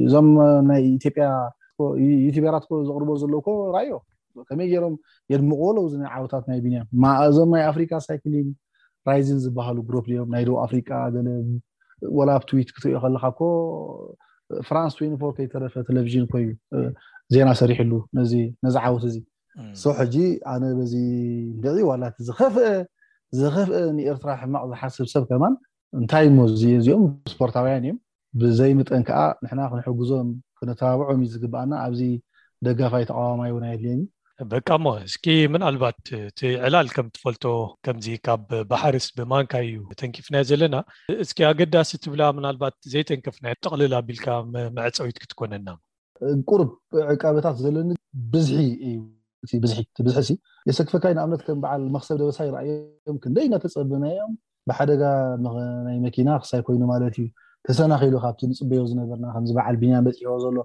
እዞም 0.07 0.29
ናይ 0.68 0.83
ኢትያዩትብያራትኮ 0.96 2.70
ዘቅርቦ 2.90 3.11
ዘለው 3.22 3.40
ኮ 3.46 3.57
ራእዮ 3.79 3.92
ከመይ 4.48 4.66
ገይሮም 4.72 4.94
የድምቆበለው 5.33 5.85
ዚ 5.92 5.94
ናይ 6.03 6.11
ዓወታት 6.18 6.44
ናይ 6.51 6.59
ድንያ 6.64 6.81
እዞም 7.29 7.51
ናይ 7.57 7.62
ኣፍሪካ 7.70 7.92
ሳይክሊን 8.09 8.48
ራይዝን 9.09 9.38
ዝበሃሉ 9.44 9.77
ጉሮ 9.88 9.96
ድኦም 10.07 10.29
ናይ 10.35 10.44
ደ 10.48 10.57
ኣፍሪቃ 10.64 10.88
ገለ 11.16 11.29
ወላብ 12.18 12.42
ትዊት 12.51 12.68
ክትሪኦ 12.77 12.96
ከለካ 13.05 13.24
ኮ 13.38 13.42
ፍራንስ 14.68 14.92
ኒፎ 15.12 15.22
ከይተረፈ 15.37 15.74
ቴሌቭዥን 15.88 16.27
ኮዩ 16.33 16.46
ዜና 17.35 17.48
ሰሪሕሉ 17.62 17.92
ነዚ 18.18 18.33
ዓወት 18.87 19.05
እዚ 19.11 19.16
ሰ 19.81 19.85
ሕጂ 20.01 20.16
ኣነ 20.53 20.64
በዚ 20.81 20.94
ዒ 21.77 21.79
ዋላ 21.90 22.05
ዝከፍአ 22.27 22.68
ንኤርትራ 23.96 24.31
ሕማቅ 24.42 24.62
ዝሓስብ 24.72 25.07
ሰብ 25.14 25.24
ከማን 25.31 25.55
እንታይ 26.01 26.27
ሞዝየ 26.37 26.74
እዚኦም 26.81 27.05
ስፖርታውያን 27.33 27.85
እዮም 27.87 27.98
ብዘይ 28.40 28.72
ምጠን 28.79 29.03
ከዓ 29.09 29.18
ንሕና 29.42 29.61
ክንሕግዞም 29.70 30.29
ክነተባብዖም 30.59 31.20
ዩ 31.24 31.27
ዝግባኣና 31.35 31.72
ኣብዚ 31.85 32.01
ደጋፋይ 32.66 33.05
ተቃዋማይ 33.11 33.51
እውን 33.53 33.64
ይ 33.72 33.77
ድልየን 33.81 34.01
በቃ 34.53 34.68
ሞ 34.85 34.88
እስኪ 35.07 35.27
ምናልባት 35.53 35.96
ቲ 36.38 36.48
ዕላል 36.66 36.88
ከም 36.96 37.07
እትፈልቶ 37.11 37.44
ከምዚ 37.85 38.07
ካብ 38.27 38.42
ባሕርስ 38.70 39.07
ብማንካ 39.18 39.53
እዩ 39.66 39.77
ተንኪፍናይ 40.01 40.44
ዘለና 40.51 40.77
እስኪ 41.24 41.38
ኣገዳሲ 41.51 41.90
ትብላ 42.05 42.22
ምናልባት 42.37 42.74
ዘይተንከፍናዮ 42.92 43.55
ጠቅልል 43.64 43.94
ኣቢልካ 44.01 44.27
መዕፀዊት 44.77 45.18
ክትኮነና 45.24 45.68
ቁርብ 46.51 46.70
ዕቃበታት 47.16 47.57
ዘለኒ 47.64 47.90
ብዝሒ 48.35 48.61
እዩብዝሒ 49.46 50.37
የሰክፈካይ 50.70 51.12
ንኣብነት 51.18 51.42
ከም 51.48 51.59
በዓል 51.64 51.83
መክሰብ 51.96 52.16
ደበሳ 52.22 52.38
ይርኣዮም 52.48 53.18
ክንደይ 53.24 53.44
እናተፀብብና 53.51 54.05
እዮም 54.14 54.33
ብሓደጋ 54.68 55.03
ናይ 55.46 55.98
መኪና 56.07 56.29
ክሳይ 56.44 56.61
ኮይኑ 56.68 56.83
ማለት 56.94 57.14
እዩ 57.20 57.29
ተሰናኪሉ 57.66 58.14
ካብቲ 58.24 58.40
ንፅበዮ 58.53 58.83
ዝነበርና 58.92 59.27
ከምዚ 59.35 59.51
በዓል 59.59 59.77
ብንያን 59.83 60.05
በፂሕዎ 60.09 60.35
ዘሎ 60.46 60.57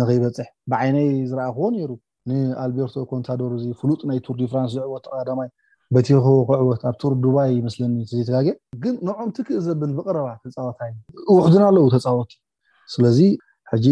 ንኽይበፅሕ 0.00 0.48
ብዓይነይ 0.72 1.08
ዝረኣ 1.30 1.46
ክዎ 1.56 1.66
ነይሩ 1.74 1.90
ንኣልቤርቶ 2.28 2.96
ኮንታዶር 3.12 3.50
እዚ 3.58 3.66
ፍሉጥ 3.80 4.00
ናይ 4.10 4.18
ቱር 4.26 4.34
ዲፍራንስ 4.42 4.70
ዝዕወት 4.76 5.02
ተቀዳማይ 5.08 5.48
በቲክ 5.94 6.18
ክዕወት 6.48 6.82
ኣብ 6.88 6.94
ቱር 7.00 7.12
ዱባይ 7.24 7.52
መስለኒ 7.66 7.94
ዘይተጋገ 8.10 8.48
ግን 8.82 8.94
ንብዖም 9.06 9.30
ቲክእ 9.36 9.60
ዘብል 9.66 9.90
ብቀረባ 9.98 10.26
ተፃወታ 10.42 10.78
ውሕድና 11.36 11.62
ኣለው 11.70 11.86
ተፃወቲ 11.94 12.32
ስለዚ 12.94 13.18
ሕጂ 13.72 13.86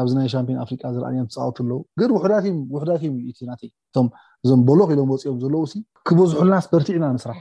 ኣብዚ 0.00 0.12
ናይ 0.18 0.28
ሻምፒዮን 0.34 0.60
ኣፍሪቃ 0.64 0.82
ዝረኣኒዮም 0.94 1.28
ተፃወቲ 1.32 1.58
ኣለው 1.64 1.78
ግን 2.00 2.10
ውሕዳትም 2.16 3.14
እዩናይ 3.30 3.62
እቶም 3.68 4.08
እዞም 4.44 4.60
በሎክ 4.68 4.90
ኢሎም 4.94 5.10
ወፂኦም 5.14 5.38
ዘለው 5.44 5.62
ክበዝሑልና 6.08 6.54
ስፐርቲዕና 6.66 7.04
ምስራሕ 7.16 7.40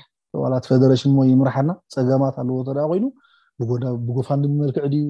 ፌደሬሽን 0.71 1.12
ሞይ 1.17 1.32
ምርሓና 1.41 1.69
ፀገማት 1.95 2.36
ኣለዎ 2.43 2.60
ተ 2.67 2.88
ኮይኑ 2.91 3.06
ብጎፋን 4.08 4.43
መልክዕ 4.62 4.86
ድእዩ 4.93 5.08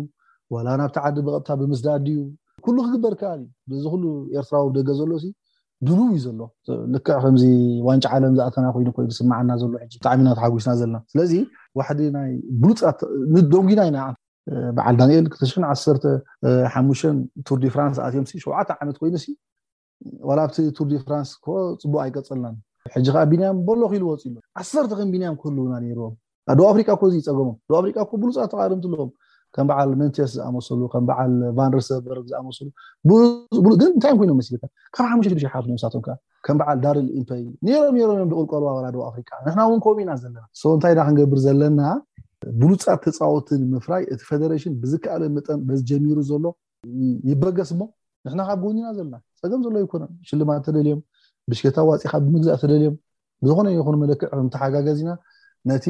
ዋላ 0.53 0.67
ናብቲ 0.81 0.97
ዓዲ 1.07 1.17
ብቐብታ 1.25 1.49
ብምስዳድ 1.59 2.01
ድዩ 2.05 2.19
ኩሉ 2.65 2.77
ክግበር 2.87 3.13
ከኣልዩ 3.21 3.45
ብዚ 3.71 3.83
ኩሉ 3.93 4.03
ኤርትራዊ 4.39 4.65
ደገ 4.77 4.89
ዘሎ 4.99 5.11
ድሉው 5.87 6.07
እዩ 6.15 6.19
ዘሎ 6.25 6.39
ልክዕ 6.93 7.15
ከምዚ 7.23 7.43
ዋንጫ 7.87 8.05
ዓለም 8.15 8.33
ዝኣተና 8.37 8.65
ኮይኑ 8.75 8.87
ኮ 8.95 8.99
ስማዓና 9.19 9.49
ሎ 9.61 9.69
ብጣዕሚና 9.75 10.29
ተሓጉስና 10.37 10.71
ዘለና 10.81 10.97
ስለዚ 11.11 11.33
ዋሕዲ 11.79 12.01
ናይ 12.17 12.29
ብሉፃት 12.63 12.99
ደጉና 13.53 13.81
ና 13.95 13.99
በዓል 14.77 14.95
ዳኒኤል 14.99 15.25
ክተሽ 15.33 15.51
ዓሓሙ 15.71 16.89
ቱር 17.47 17.57
ዲፍራንስ 17.65 17.97
ኣትዮም 18.07 18.27
ሸተ 18.31 18.71
ዓመት 18.83 18.97
ኮይኑ 19.01 19.15
ዋላ 20.27 20.37
ኣብቲ 20.47 20.57
ቱር 20.77 20.87
ዲፍራንስ 20.93 21.29
ከ 21.45 21.57
ፅቡቅ 21.81 21.99
ኣይቀፀልና 22.03 22.47
ሕጂ 22.93 23.07
ከዓ 23.15 23.23
ቢንያም 23.31 23.57
በሎኪኢሉወፅ 23.67 24.23
ሎ 24.31 24.35
ዓሰርተ 24.61 24.91
ከም 24.99 25.09
ቢንያም 25.13 25.35
ክህል 25.41 25.57
ውና 25.63 25.73
ነርዎም 25.83 26.13
ዶ 26.59 26.61
ኣፍሪቃ 26.71 26.89
ኮዚ 27.01 27.13
ይፀገሞም 27.21 27.55
ዶ 27.71 27.73
ፍሪ 27.83 27.89
ኮ 28.11 28.11
ብሉፃት 28.21 28.49
ተቃርምትኣለዎም 28.53 29.11
ከም 29.55 29.65
በዓል 29.69 29.89
መንቸስት 30.01 30.33
ዝኣመሰሉ 30.37 30.81
ከም 30.93 31.03
በዓል 31.09 31.31
ቫንርሰር 31.57 32.19
ዝኣመሰሉ 32.31 32.67
ግን 33.81 33.87
እንታይ 33.93 34.13
ኮይኖም 34.19 34.37
መስል 34.39 34.55
ካብ 34.95 35.05
ሓሽተ 35.23 35.35
ሽ 35.43 35.45
ሓ 35.53 35.61
ዮም 35.71 35.77
ሳትኩም 35.83 36.03
ከዓ 36.07 36.15
ከም 36.47 36.57
በዓል 36.61 36.77
ዳርኢ 36.85 37.23
ሮም 37.29 37.95
ሮም 38.09 38.17
እዮም 38.17 38.29
ብቅልቆል 38.33 38.63
ኣባላዶዊ 38.75 39.03
ኣፍሪ 39.09 39.21
ንሕና 39.47 39.61
ውን 39.71 39.81
ኮሚና 39.85 40.11
ዘለና 40.21 40.45
ሰ 40.61 40.73
እንታይ 40.77 40.93
ኢናክንገብር 40.95 41.39
ዘለና 41.45 41.81
ብሉፃት 42.61 42.99
ተፃወት 43.07 43.49
ምፍራይ 43.73 44.03
እቲ 44.13 44.21
ፌደሬሽን 44.29 44.73
ብዝከኣል 44.83 45.23
ጠጀሚሩ 45.47 46.17
ዘሎ 46.31 46.45
ይበገስ 47.31 47.71
ሞ 47.81 47.81
ንሕና 48.25 48.41
ካብ 48.49 48.59
ጎኒና 48.65 48.87
ዘለና 48.99 49.15
ፀገም 49.41 49.61
ዘሎ 49.67 49.75
ይኮነ 49.85 50.03
ሽልማት 50.29 50.63
ተደልዮም 50.69 50.99
ብሽከታዊ 51.51 51.85
ዋፂኢካ 51.91 52.13
ብምግዛ 52.25 52.49
ተደልዮም 52.63 52.95
ብዝኮነ 53.43 53.67
ይ 53.75 53.79
መለክዕ 54.03 54.29
ተሓጋገዝኢና 54.55 55.11
ነቲ 55.69 55.85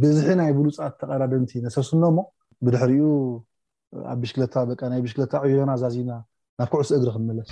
ብዝሒ 0.00 0.28
ናይ 0.40 0.50
ብሉፃት 0.58 0.92
ተቀዳድንቲ 1.00 1.52
ነሰስኖ 1.64 2.02
ሞ 2.16 2.20
ድሪ 2.66 2.94
ብ 3.02 4.16
ብሽክለታ 4.22 4.56
ናይ 4.90 5.00
ብሽክ 5.04 5.18
ዕዮና 5.46 5.70
ና 6.08 6.18
ናብ 6.60 6.68
ክዕ 6.70 6.98
ግሪ 7.00 7.12
ክመለስ 7.14 7.48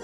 p 0.00 0.03